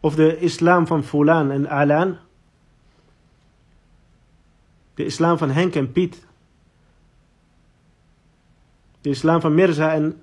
Of 0.00 0.14
de 0.14 0.38
islam 0.38 0.86
van 0.86 1.04
Fulan 1.04 1.50
en 1.50 1.68
Alan. 1.68 2.18
De 4.94 5.04
islam 5.04 5.38
van 5.38 5.50
Henk 5.50 5.74
en 5.74 5.92
Piet. 5.92 6.26
De 9.00 9.08
islam 9.08 9.40
van 9.40 9.54
Mirza 9.54 9.92
en 9.92 10.22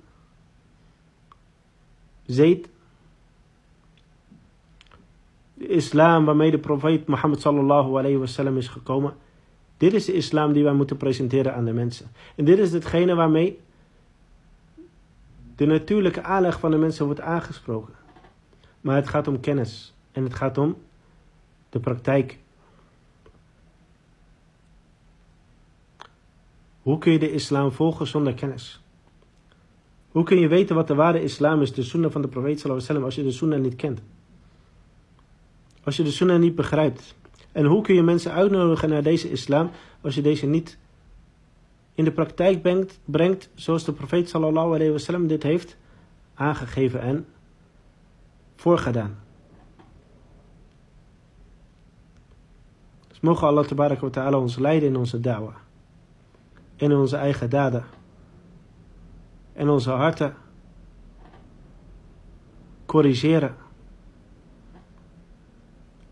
Zaid. 2.26 2.68
Islam 5.68 6.24
waarmee 6.24 6.50
de 6.50 6.58
profeet 6.58 7.06
Mohammed 7.06 7.40
sallallahu 7.40 7.98
alayhi 7.98 8.16
wasallam 8.16 8.56
is 8.56 8.68
gekomen. 8.68 9.14
Dit 9.76 9.92
is 9.92 10.04
de 10.04 10.12
islam 10.12 10.52
die 10.52 10.64
wij 10.64 10.72
moeten 10.72 10.96
presenteren 10.96 11.54
aan 11.54 11.64
de 11.64 11.72
mensen. 11.72 12.06
En 12.36 12.44
dit 12.44 12.58
is 12.58 12.72
hetgene 12.72 13.14
waarmee 13.14 13.58
de 15.56 15.66
natuurlijke 15.66 16.22
aanleg 16.22 16.60
van 16.60 16.70
de 16.70 16.76
mensen 16.76 17.04
wordt 17.04 17.20
aangesproken. 17.20 17.94
Maar 18.80 18.96
het 18.96 19.08
gaat 19.08 19.28
om 19.28 19.40
kennis. 19.40 19.94
En 20.12 20.22
het 20.22 20.34
gaat 20.34 20.58
om 20.58 20.76
de 21.70 21.80
praktijk. 21.80 22.38
Hoe 26.82 26.98
kun 26.98 27.12
je 27.12 27.18
de 27.18 27.32
islam 27.32 27.72
volgen 27.72 28.06
zonder 28.06 28.34
kennis? 28.34 28.82
Hoe 30.10 30.24
kun 30.24 30.38
je 30.38 30.48
weten 30.48 30.74
wat 30.74 30.86
de 30.86 30.94
ware 30.94 31.22
islam 31.22 31.62
is, 31.62 31.72
de 31.72 31.82
sunnah 31.82 32.10
van 32.10 32.22
de 32.22 32.28
profeet 32.28 32.60
sallallahu 32.60 32.88
alaihi 32.88 33.04
als 33.04 33.14
je 33.14 33.22
de 33.22 33.32
sunnah 33.32 33.60
niet 33.60 33.76
kent? 33.76 34.00
Als 35.84 35.96
je 35.96 36.02
de 36.02 36.10
sunnah 36.10 36.38
niet 36.38 36.54
begrijpt. 36.54 37.14
En 37.52 37.64
hoe 37.64 37.82
kun 37.82 37.94
je 37.94 38.02
mensen 38.02 38.32
uitnodigen 38.32 38.88
naar 38.88 39.02
deze 39.02 39.30
islam 39.30 39.70
als 40.00 40.14
je 40.14 40.22
deze 40.22 40.46
niet 40.46 40.78
in 41.94 42.04
de 42.04 42.12
praktijk 42.12 42.62
brengt, 42.62 43.00
brengt 43.04 43.50
zoals 43.54 43.84
de 43.84 43.92
profeet 43.92 44.28
sallallahu 44.28 44.74
alaihi 44.74 44.90
wasallam 44.90 45.26
dit 45.26 45.42
heeft 45.42 45.76
aangegeven 46.34 47.00
en 47.00 47.26
voorgedaan. 48.56 49.18
Dus 53.08 53.20
mogen 53.20 53.48
Allah 53.48 53.68
wa 53.68 54.10
ta'ala 54.10 54.38
ons 54.38 54.56
leiden 54.56 54.88
in 54.88 54.96
onze 54.96 55.20
da'wa. 55.20 55.54
In 56.76 56.92
onze 56.92 57.16
eigen 57.16 57.50
daden 57.50 57.84
en 59.52 59.68
onze 59.68 59.90
harten 59.90 60.34
corrigeren 62.86 63.56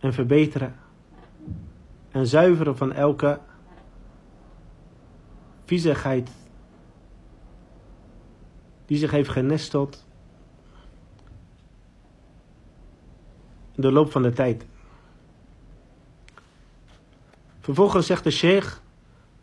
en 0.01 0.13
verbeteren 0.13 0.75
en 2.12 2.27
zuiveren 2.27 2.77
van 2.77 2.93
elke 2.93 3.39
viezigheid 5.65 6.30
die 8.86 8.97
zich 8.97 9.12
heeft 9.12 9.30
genesteld 9.30 10.06
in 13.75 13.82
de 13.82 13.91
loop 13.91 14.12
van 14.12 14.21
de 14.21 14.34
tijd. 14.34 14.65
Vervolgens 17.60 18.06
zegt 18.06 18.23
de 18.23 18.32
sheikh 18.32 18.82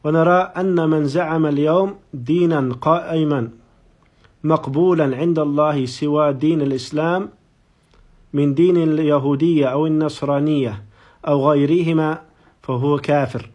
ونرى 0.04 0.52
أن 0.56 0.90
من 0.90 1.04
زعم 1.04 1.46
اليوم 1.46 1.98
دينا 2.14 2.74
قائما 2.80 3.50
مقبولا 4.44 5.16
عند 5.16 5.38
الله 5.38 5.87
سوى 5.87 6.32
دين 6.32 6.62
الإسلام 6.62 7.30
من 8.30 8.54
دين 8.54 8.76
اليهودية 8.76 9.66
أو 9.66 9.87
النصرانية 9.87 10.84
أو 11.26 11.50
غيرهما 11.50 12.22
فهو 12.62 12.98
كافر 12.98 13.50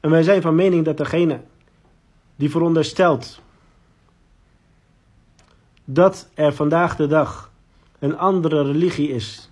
En 0.00 0.12
wij 0.12 0.22
zijn 0.22 0.42
van 0.42 0.54
mening 0.54 0.84
dat 0.84 0.96
degene 0.96 1.40
die 2.36 2.50
veronderstelt 2.50 3.40
dat 5.84 6.28
er 6.34 6.52
vandaag 6.52 6.96
de 6.96 7.06
dag 7.06 7.50
een 7.98 8.18
andere 8.18 8.62
religie 8.62 9.08
is, 9.08 9.50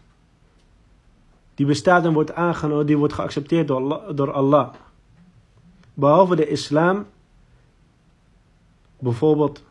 die 1.55 1.67
bestaat 1.67 2.05
en 2.05 2.13
wordt 2.13 2.35
aangenomen, 2.35 2.87
die 2.87 2.99
wordt 2.99 3.13
geaccepteerd 3.13 3.69
door 3.69 3.77
Allah, 3.77 4.17
door 4.17 4.33
Allah 4.33 4.73
behalve 5.95 6.37
de 6.37 6.49
islam, 6.49 7.07
bijvoorbeeld 8.99 9.63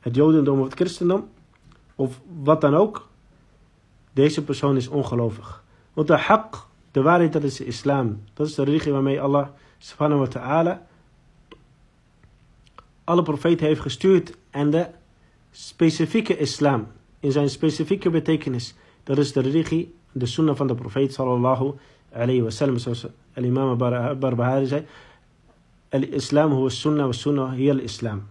het 0.00 0.14
jodendom 0.14 0.58
of 0.58 0.64
het 0.64 0.74
christendom, 0.74 1.28
of 1.95 2.21
wat 2.43 2.61
dan 2.61 2.75
ook, 2.75 3.07
deze 4.13 4.43
persoon 4.43 4.75
is 4.75 4.87
ongelovig. 4.87 5.63
Want 5.93 6.07
de 6.07 6.19
haq, 6.19 6.67
de 6.91 7.01
waarheid, 7.01 7.33
dat 7.33 7.43
is 7.43 7.55
de 7.55 7.65
islam. 7.65 8.23
Dat 8.33 8.47
is 8.47 8.55
de 8.55 8.63
religie 8.63 8.91
waarmee 8.91 9.21
Allah 9.21 9.47
subhanahu 9.77 10.19
wa 10.19 10.27
ta'ala 10.27 10.81
alle 13.03 13.23
profeten 13.23 13.67
heeft 13.67 13.81
gestuurd 13.81 14.37
en 14.49 14.69
de 14.69 14.87
specifieke 15.51 16.37
islam, 16.37 16.87
in 17.19 17.31
zijn 17.31 17.49
specifieke 17.49 18.09
betekenis, 18.09 18.75
dat 19.03 19.17
is 19.17 19.31
de 19.31 19.41
religie, 19.41 19.93
de 20.11 20.25
sunnah 20.25 20.55
van 20.55 20.67
de 20.67 20.75
profeet 20.75 21.13
sallallahu 21.13 21.73
alayhi 22.11 22.51
zoals 22.51 23.05
al-imam 23.33 23.77
Barbahari 24.19 24.65
zei, 24.65 24.85
al-islam 25.89 26.51
huwa 26.51 26.69
sunnah 26.69 27.05
wa 27.05 27.11
sunnah 27.11 27.53
hiya 27.53 27.71
al-islam. 27.71 28.27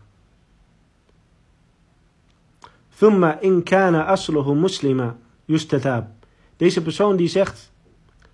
Thumma 3.03 3.41
in 3.41 3.63
kana 3.63 4.05
asluhu 4.05 4.55
muslima 4.55 5.17
yustatab. 5.45 6.07
Deze 6.57 6.83
persoon 6.83 7.17
die 7.17 7.29
zegt 7.29 7.73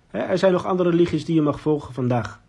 Hè, 0.09 0.19
er 0.19 0.37
zijn 0.37 0.51
nog 0.51 0.65
andere 0.65 0.89
religies 0.89 1.25
die 1.25 1.35
je 1.35 1.41
mag 1.41 1.59
volgen 1.59 1.93
vandaag. 1.93 2.39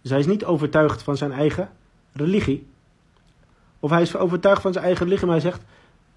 Dus 0.00 0.10
hij 0.10 0.20
is 0.20 0.26
niet 0.26 0.44
overtuigd 0.44 1.02
van 1.02 1.16
zijn 1.16 1.32
eigen 1.32 1.70
religie. 2.12 2.66
Of 3.80 3.90
hij 3.90 4.02
is 4.02 4.16
overtuigd 4.16 4.62
van 4.62 4.72
zijn 4.72 4.84
eigen 4.84 5.04
religie, 5.04 5.26
maar 5.26 5.40
hij 5.40 5.50
zegt: 5.50 5.62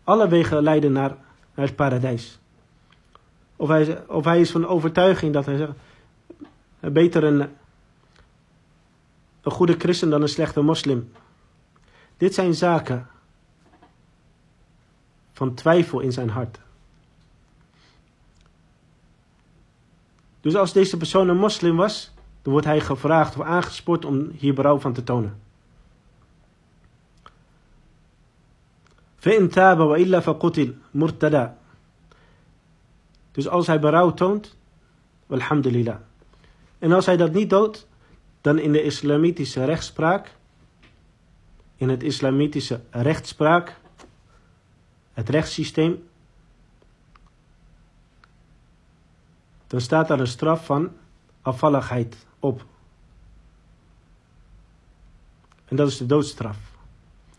alle 0.03 0.27
wegen 0.27 0.63
leiden 0.63 0.91
naar, 0.91 1.15
naar 1.55 1.65
het 1.65 1.75
paradijs. 1.75 2.39
Of 3.55 3.67
hij, 3.67 4.07
of 4.07 4.25
hij 4.25 4.39
is 4.39 4.51
van 4.51 4.67
overtuiging 4.67 5.33
dat 5.33 5.45
hij 5.45 5.57
zegt: 5.57 5.73
beter 6.79 7.23
een, 7.23 7.39
een 9.41 9.51
goede 9.51 9.75
christen 9.77 10.09
dan 10.09 10.21
een 10.21 10.29
slechte 10.29 10.61
moslim. 10.61 11.11
Dit 12.17 12.33
zijn 12.33 12.53
zaken 12.53 13.07
van 15.36 15.54
twijfel 15.54 16.00
in 16.00 16.12
zijn 16.12 16.30
hart. 16.30 16.58
Dus 20.40 20.54
als 20.54 20.72
deze 20.72 20.96
persoon 20.96 21.28
een 21.28 21.36
moslim 21.36 21.76
was, 21.76 22.12
dan 22.42 22.52
wordt 22.52 22.66
hij 22.66 22.80
gevraagd 22.80 23.36
of 23.36 23.44
aangespoord 23.44 24.04
om 24.04 24.30
hier 24.34 24.54
berouw 24.54 24.78
van 24.78 24.92
te 24.92 25.04
tonen. 25.04 25.40
فإن 29.22 29.48
تاب 29.48 29.78
وإلا 29.78 30.20
فقتل 30.20 30.74
مرتدا. 30.94 31.56
Dus 33.32 33.48
als 33.48 33.66
hij 33.66 33.80
berouw 33.80 34.14
toont, 34.14 34.56
alhamdulillah. 35.28 35.96
En 36.78 36.92
als 36.92 37.06
hij 37.06 37.16
dat 37.16 37.32
niet 37.32 37.50
doet, 37.50 37.86
dan 38.40 38.58
in 38.58 38.72
de 38.72 38.82
islamitische 38.82 39.64
rechtspraak, 39.64 40.34
in 41.76 41.88
het 41.88 42.02
islamitische 42.02 42.80
rechtspraak, 42.90 43.80
het 45.17 45.29
rechtssysteem, 45.29 46.03
dan 49.67 49.81
staat 49.81 50.07
daar 50.07 50.19
een 50.19 50.27
straf 50.27 50.65
van 50.65 50.91
afvalligheid 51.41 52.25
op. 52.39 52.65
En 55.65 55.75
dat 55.75 55.87
is 55.87 55.97
de 55.97 56.05
doodstraf. 56.05 56.57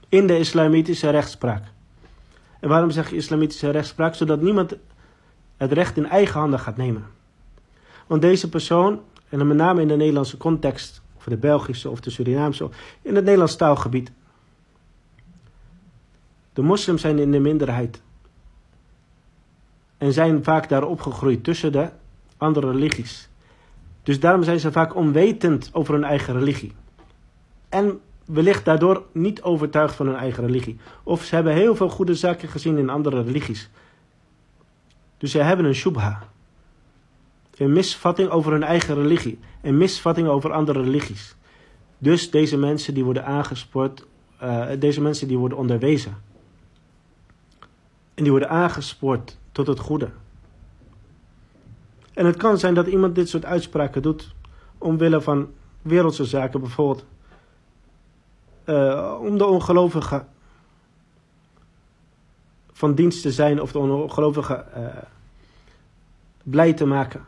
In 0.08 0.26
de 0.26 0.38
islamitische 0.38 1.10
rechtspraak. 1.10 1.64
En 2.60 2.68
waarom 2.68 2.90
zeg 2.90 3.10
je 3.10 3.16
islamitische 3.16 3.70
rechtspraak? 3.70 4.14
Zodat 4.14 4.40
niemand 4.40 4.76
het 5.56 5.72
recht 5.72 5.96
in 5.96 6.06
eigen 6.06 6.40
handen 6.40 6.58
gaat 6.58 6.76
nemen. 6.76 7.06
Want 8.06 8.22
deze 8.22 8.48
persoon, 8.48 9.00
en 9.28 9.46
met 9.46 9.56
name 9.56 9.80
in 9.80 9.88
de 9.88 9.96
Nederlandse 9.96 10.36
context, 10.36 11.02
of 11.16 11.24
de 11.24 11.36
Belgische 11.36 11.90
of 11.90 12.00
de 12.00 12.10
Surinaamse, 12.10 12.68
in 13.02 13.14
het 13.14 13.24
Nederlands 13.24 13.56
taalgebied. 13.56 14.12
De 16.58 16.64
moslims 16.64 17.00
zijn 17.00 17.18
in 17.18 17.30
de 17.30 17.38
minderheid. 17.38 18.02
En 19.98 20.12
zijn 20.12 20.44
vaak 20.44 20.68
daar 20.68 20.84
opgegroeid 20.84 21.44
tussen 21.44 21.72
de 21.72 21.90
andere 22.36 22.70
religies. 22.70 23.28
Dus 24.02 24.20
daarom 24.20 24.42
zijn 24.42 24.60
ze 24.60 24.72
vaak 24.72 24.94
onwetend 24.94 25.70
over 25.72 25.94
hun 25.94 26.04
eigen 26.04 26.34
religie. 26.34 26.72
En 27.68 28.00
wellicht 28.24 28.64
daardoor 28.64 29.02
niet 29.12 29.42
overtuigd 29.42 29.94
van 29.94 30.06
hun 30.06 30.16
eigen 30.16 30.46
religie. 30.46 30.78
Of 31.02 31.24
ze 31.24 31.34
hebben 31.34 31.52
heel 31.52 31.76
veel 31.76 31.88
goede 31.88 32.14
zaken 32.14 32.48
gezien 32.48 32.78
in 32.78 32.90
andere 32.90 33.22
religies. 33.22 33.70
Dus 35.18 35.30
ze 35.30 35.38
hebben 35.38 35.66
een 35.66 35.74
shubha. 35.74 36.22
Een 37.56 37.72
misvatting 37.72 38.30
over 38.30 38.52
hun 38.52 38.62
eigen 38.62 38.94
religie. 38.94 39.38
Een 39.62 39.76
misvatting 39.76 40.28
over 40.28 40.52
andere 40.52 40.82
religies. 40.82 41.36
Dus 41.98 42.30
deze 42.30 42.56
mensen 42.56 42.94
die 42.94 43.04
worden 43.04 43.24
aangespoord. 43.24 44.06
eh, 44.38 44.66
deze 44.78 45.00
mensen 45.00 45.28
die 45.28 45.38
worden 45.38 45.58
onderwezen. 45.58 46.26
En 48.18 48.24
die 48.24 48.32
worden 48.32 48.50
aangespoord 48.50 49.38
tot 49.52 49.66
het 49.66 49.78
goede. 49.78 50.10
En 52.14 52.26
het 52.26 52.36
kan 52.36 52.58
zijn 52.58 52.74
dat 52.74 52.86
iemand 52.86 53.14
dit 53.14 53.28
soort 53.28 53.44
uitspraken 53.44 54.02
doet. 54.02 54.34
Omwille 54.78 55.20
van 55.20 55.48
wereldse 55.82 56.24
zaken 56.24 56.60
bijvoorbeeld. 56.60 57.06
eh, 58.64 59.18
om 59.20 59.38
de 59.38 59.46
ongelovigen 59.46 60.28
van 62.72 62.94
dienst 62.94 63.22
te 63.22 63.32
zijn 63.32 63.62
of 63.62 63.72
de 63.72 63.78
ongelovigen 63.78 64.72
eh, 64.72 65.02
blij 66.42 66.72
te 66.72 66.86
maken. 66.86 67.24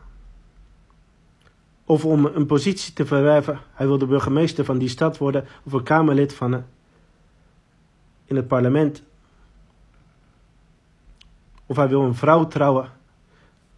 Of 1.85 2.05
om 2.05 2.25
een 2.25 2.45
positie 2.45 2.93
te 2.93 3.05
verwerven. 3.05 3.59
Hij 3.73 3.87
wil 3.87 3.97
de 3.97 4.05
burgemeester 4.05 4.65
van 4.65 4.77
die 4.77 4.89
stad 4.89 5.17
worden 5.17 5.45
of 5.63 5.73
een 5.73 5.83
kamerlid 5.83 6.33
van 6.33 6.63
in 8.25 8.35
het 8.35 8.47
parlement. 8.47 9.03
Of 11.71 11.77
hij 11.77 11.87
wil 11.87 12.01
een 12.01 12.15
vrouw 12.15 12.47
trouwen. 12.47 12.89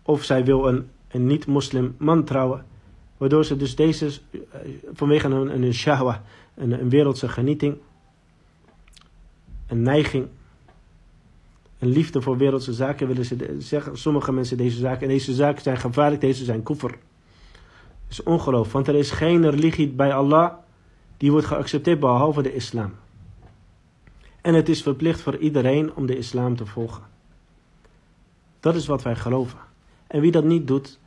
Of 0.01 0.23
zij 0.23 0.45
wil 0.45 0.67
een, 0.67 0.89
een 1.07 1.25
niet-moslim 1.25 1.95
man 1.97 2.23
trouwen. 2.23 2.65
Waardoor 3.17 3.45
ze 3.45 3.57
dus 3.57 3.75
deze, 3.75 4.05
eh, 4.31 4.39
vanwege 4.93 5.27
een, 5.27 5.63
een 5.63 5.73
shahwa, 5.73 6.23
een, 6.55 6.71
een 6.71 6.89
wereldse 6.89 7.29
genieting, 7.29 7.77
een 9.67 9.81
neiging, 9.81 10.27
een 11.79 11.87
liefde 11.87 12.21
voor 12.21 12.37
wereldse 12.37 12.73
zaken, 12.73 13.07
willen 13.07 13.25
ze 13.25 13.55
zeggen 13.59 13.97
sommige 13.97 14.31
mensen 14.31 14.57
deze 14.57 14.77
zaken. 14.77 15.01
En 15.01 15.07
deze 15.07 15.33
zaken 15.33 15.61
zijn 15.61 15.77
gevaarlijk, 15.77 16.21
deze 16.21 16.43
zijn 16.43 16.63
koffer. 16.63 16.91
Het 16.91 16.99
is 18.09 18.23
ongeloof, 18.23 18.71
want 18.71 18.87
er 18.87 18.95
is 18.95 19.11
geen 19.11 19.49
religie 19.49 19.89
bij 19.89 20.13
Allah 20.13 20.53
die 21.17 21.31
wordt 21.31 21.47
geaccepteerd 21.47 21.99
behalve 21.99 22.41
de 22.41 22.53
islam. 22.53 22.93
En 24.41 24.53
het 24.53 24.69
is 24.69 24.81
verplicht 24.81 25.21
voor 25.21 25.37
iedereen 25.37 25.95
om 25.95 26.05
de 26.05 26.17
islam 26.17 26.55
te 26.55 26.65
volgen. 26.65 27.11
Dat 28.63 28.75
is 28.75 28.87
wat 28.87 29.01
wij 29.01 29.15
geloven. 29.15 29.59
En 30.07 30.21
wie 30.21 30.31
dat 30.31 30.43
niet 30.43 30.67
doet, 30.67 30.99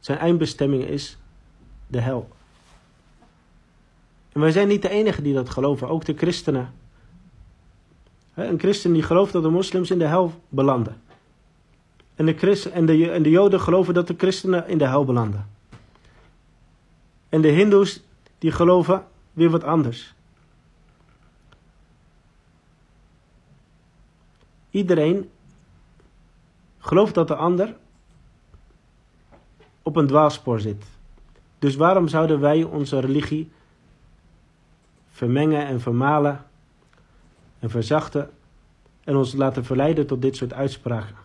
zijn 0.00 0.18
eindbestemming 0.18 0.84
is 0.84 1.18
de 1.86 2.00
hel. 2.00 2.28
En 4.32 4.40
wij 4.40 4.50
zijn 4.50 4.68
niet 4.68 4.82
de 4.82 4.88
enigen 4.88 5.22
die 5.22 5.34
dat 5.34 5.50
geloven, 5.50 5.88
ook 5.88 6.04
de 6.04 6.14
christenen. 6.16 6.74
Een 8.34 8.58
christen 8.58 8.92
die 8.92 9.02
gelooft 9.02 9.32
dat 9.32 9.42
de 9.42 9.48
moslims 9.48 9.90
in 9.90 9.98
de 9.98 10.06
hel 10.06 10.32
belanden. 10.48 11.02
En 12.14 12.26
de, 12.26 12.34
christen, 12.34 12.72
en, 12.72 12.86
de, 12.86 13.10
en 13.10 13.22
de 13.22 13.30
joden 13.30 13.60
geloven 13.60 13.94
dat 13.94 14.06
de 14.06 14.14
christenen 14.16 14.68
in 14.68 14.78
de 14.78 14.86
hel 14.86 15.04
belanden. 15.04 15.48
En 17.28 17.40
de 17.40 17.48
hindoes 17.48 18.02
die 18.38 18.52
geloven 18.52 19.04
weer 19.32 19.50
wat 19.50 19.64
anders. 19.64 20.14
Iedereen 24.70 25.30
gelooft 26.86 27.14
dat 27.14 27.28
de 27.28 27.34
ander 27.34 27.74
op 29.82 29.96
een 29.96 30.06
dwaalspoor 30.06 30.60
zit. 30.60 30.84
Dus 31.58 31.76
waarom 31.76 32.08
zouden 32.08 32.40
wij 32.40 32.62
onze 32.62 33.00
religie 33.00 33.50
vermengen 35.10 35.66
en 35.66 35.80
vermalen 35.80 36.44
en 37.58 37.70
verzachten 37.70 38.30
en 39.04 39.16
ons 39.16 39.32
laten 39.32 39.64
verleiden 39.64 40.06
tot 40.06 40.22
dit 40.22 40.36
soort 40.36 40.52
uitspraken? 40.52 41.16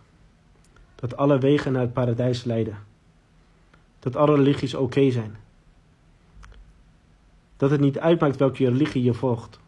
Dat 0.94 1.16
alle 1.16 1.38
wegen 1.38 1.72
naar 1.72 1.82
het 1.82 1.92
paradijs 1.92 2.44
leiden. 2.44 2.78
Dat 3.98 4.16
alle 4.16 4.36
religies 4.36 4.74
oké 4.74 5.10
zijn. 5.10 5.36
Dat 7.56 7.70
het 7.70 7.80
niet 7.80 7.98
uitmaakt 7.98 8.36
welke 8.36 8.68
religie 8.68 9.02
je 9.02 9.14
volgt. 9.14 9.58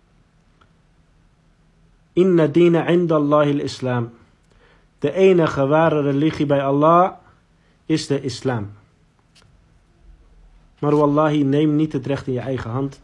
Inna 2.12 2.46
dina 2.46 2.86
indallahi 2.86 3.52
al-islam. 3.52 4.12
De 5.03 5.11
enige 5.11 5.67
ware 5.67 6.01
religie 6.01 6.45
bij 6.45 6.63
Allah 6.63 7.11
is 7.85 8.07
de 8.07 8.21
islam. 8.21 8.71
Maar 10.79 10.95
wallahi, 10.95 11.43
neem 11.43 11.75
niet 11.75 11.93
het 11.93 12.05
recht 12.05 12.27
in 12.27 12.33
je 12.33 12.39
eigen 12.39 12.69
hand. 12.69 13.01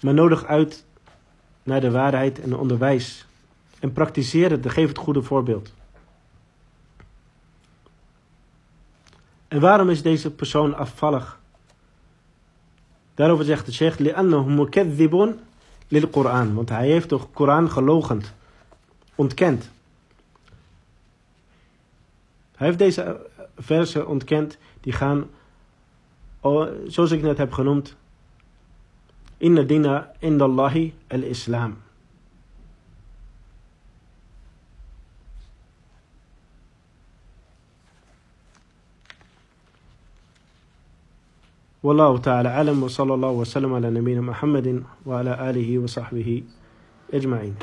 Maar 0.00 0.14
nodig 0.14 0.44
uit 0.44 0.84
naar 1.62 1.80
de 1.80 1.90
waarheid 1.90 2.40
en 2.40 2.56
onderwijs. 2.56 3.26
En 3.80 3.92
praktiseer 3.92 4.50
het, 4.50 4.64
en 4.64 4.70
geef 4.70 4.88
het 4.88 4.98
goede 4.98 5.22
voorbeeld. 5.22 5.72
En 9.48 9.60
waarom 9.60 9.90
is 9.90 10.02
deze 10.02 10.30
persoon 10.30 10.74
afvallig? 10.74 11.40
Daarover 13.14 13.44
zegt 13.44 13.66
de 13.66 13.72
sheikh, 13.72 13.98
لِأَنَّهُ 13.98 14.48
مُكَذِّبٌ 14.48 15.34
لِلْقُرْآن. 15.88 16.54
Want 16.54 16.68
hij 16.68 16.86
heeft 16.86 17.08
de 17.08 17.18
Koran 17.32 17.70
gelogend, 17.70 18.32
ontkend. 19.14 19.70
Hij 22.56 22.66
heeft 22.66 22.78
deze 22.78 23.30
versen 23.58 24.08
ontkend, 24.08 24.58
die 24.80 24.92
gaan, 24.92 25.30
oh, 26.40 26.68
zoals 26.86 27.10
ik 27.10 27.22
net 27.22 27.38
heb 27.38 27.52
genoemd, 27.52 27.96
Inna 29.42 29.62
dina 29.62 30.12
indallahi 30.18 30.94
al-islam. 31.08 31.76
والله 41.82 42.18
تعالى 42.18 42.48
أعلم 42.48 42.82
وصلى 42.82 43.14
الله 43.14 43.30
وسلم 43.30 43.74
على 43.74 43.90
نبينا 43.90 44.20
محمد 44.20 44.82
وعلى 45.06 45.50
آله 45.50 45.78
وصحبه 45.78 46.42
أجمعين 47.14 47.54